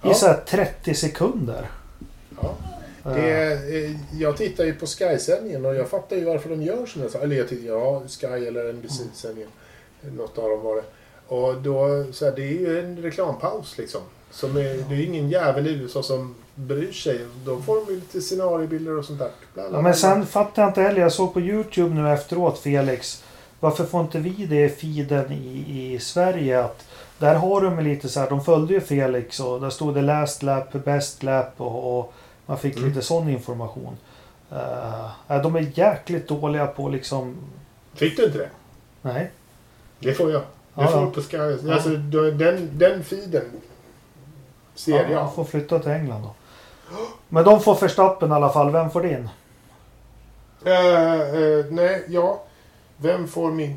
[0.02, 0.14] I Ja.
[0.14, 1.70] så här 30 sekunder.
[2.42, 2.50] Ja.
[3.02, 6.86] Det, är- eh, jag tittar ju på Sky-sändningen och jag fattar ju varför de gör
[6.86, 7.18] som jag sa.
[7.18, 9.50] Eller jag tittar, ja, Sky eller NBC-sändningen.
[10.16, 10.82] Något av dem var det.
[11.34, 14.00] Och då, så här, det är ju en reklampaus liksom.
[14.30, 17.26] Som är, det är ingen jävel i USA som bryr sig.
[17.44, 19.30] Då får de ju lite scenariebilder och sånt där.
[19.54, 21.00] Bla, bla, Ja, men sen fattar jag inte heller.
[21.00, 23.24] Jag såg på Youtube nu efteråt Felix.
[23.60, 25.64] Varför får inte vi det i feeden i,
[25.94, 26.64] i Sverige?
[26.64, 26.86] Att
[27.18, 28.30] där har de lite så här.
[28.30, 32.12] De följde ju Felix och där stod det last lap, best lap och, och
[32.46, 32.88] man fick Mm.
[32.88, 33.96] lite sån information.
[34.52, 37.36] Uh, de är jäkligt dåliga på liksom...
[37.94, 38.48] Fick du inte det?
[39.02, 39.30] Nej.
[39.98, 40.40] Det får jag.
[40.40, 41.06] Det Ja, får ja.
[41.06, 41.36] du på Sky.
[41.68, 41.74] Ja.
[41.74, 43.44] Alltså, den, den feeden
[44.74, 45.24] ser Ja, jag.
[45.24, 46.34] man får flytta till England då.
[47.28, 48.72] Men de får Verstappen i alla fall.
[48.72, 49.28] Vem får din?
[50.64, 52.42] Eh, eh, nej, ja.
[52.96, 53.76] Vem får min...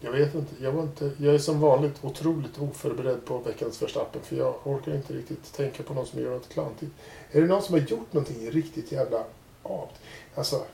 [0.00, 0.54] Jag vet inte.
[0.64, 1.10] Jag, var inte.
[1.18, 4.22] jag är som vanligt otroligt oförberedd på veckans Verstappen.
[4.22, 6.92] För jag orkar inte riktigt tänka på någon som gör något klantigt.
[7.30, 9.24] Är det någon som har gjort någonting riktigt jävla
[9.62, 9.88] av?
[10.34, 10.64] Alltså...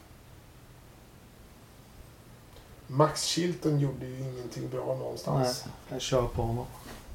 [2.87, 5.65] Max Chilton gjorde ju ingenting bra någonstans.
[5.67, 6.67] Nej, jag kör på honom.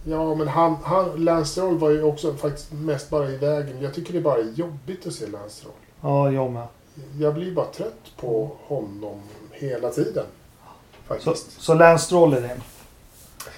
[0.07, 3.81] Ja, men han, han, Lance Stroll var ju också faktiskt mest bara i vägen.
[3.81, 5.73] Jag tycker det är bara jobbigt att se Lance Stroll.
[6.01, 6.67] Ja, jag med.
[7.19, 9.21] Jag blir bara trött på honom
[9.51, 10.23] hela tiden.
[11.07, 11.61] Så, Faktiskt.
[11.61, 12.61] så Lance Stroll är din.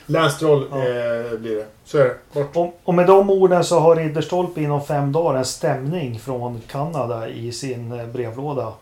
[0.05, 0.77] Lance Stroll Ja.
[0.77, 1.65] eh, blir det.
[1.85, 2.15] Så är det.
[2.33, 2.55] Bort.
[2.55, 7.27] Och, och med de orden så har Ridderstolpe inom fem dagar en stämning från Kanada
[7.29, 8.73] i sin eh, brevlåda.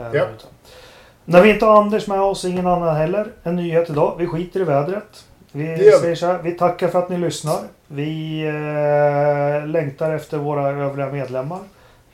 [0.00, 0.44] Eh, ute.
[1.24, 3.32] När vi inte har Anders med oss, ingen annan heller.
[3.42, 4.14] En nyhet idag.
[4.18, 5.24] Vi skiter i vädret.
[5.52, 6.38] Vi säger så här.
[6.42, 7.58] Vi tackar för att ni lyssnar.
[7.86, 11.58] Vi eh, längtar efter våra övriga medlemmar.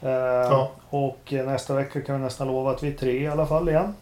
[0.02, 3.46] Eh, Och eh, nästa vecka kan vi nästan lova att vi är tre i alla
[3.46, 3.94] fall igen.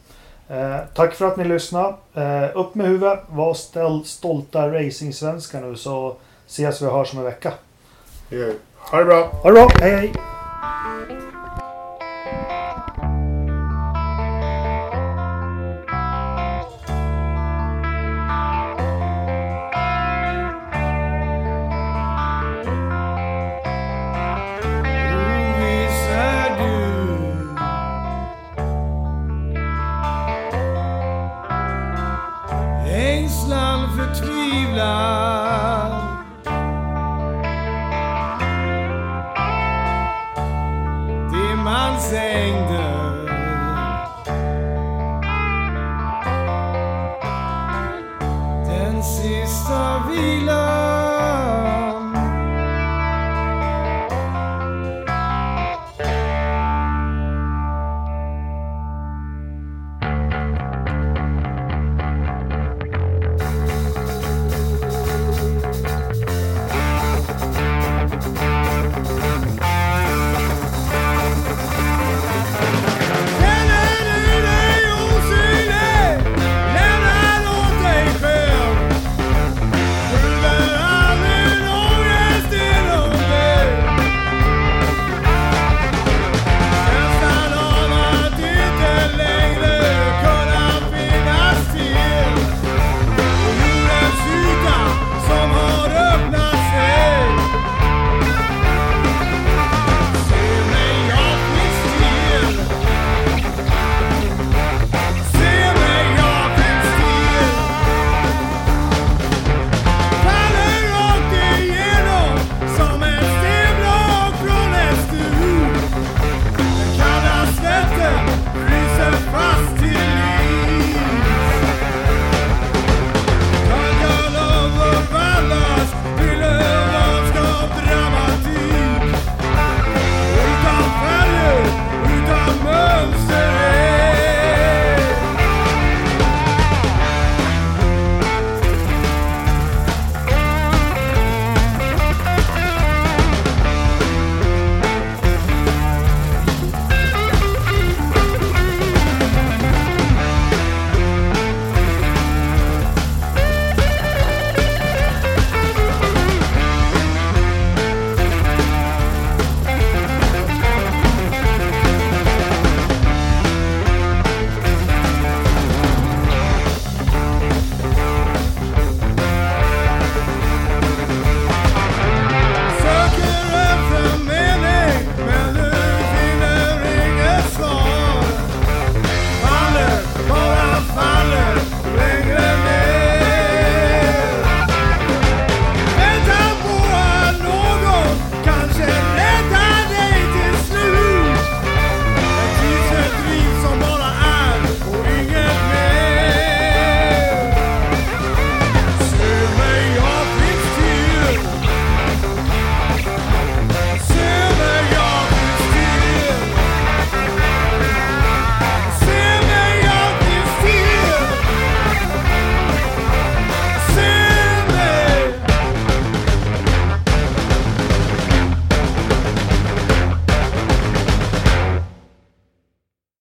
[0.48, 1.94] Eh, tack för att ni lyssnade.
[2.14, 3.20] Eh, upp med huvudet.
[3.28, 6.16] Var ställ, stolta racingsvenskar nu så
[6.48, 7.52] ses vi och hörs om en vecka.
[8.90, 9.24] Ha det bra.
[9.24, 9.68] Ha det bra.
[9.80, 10.12] Hej hej!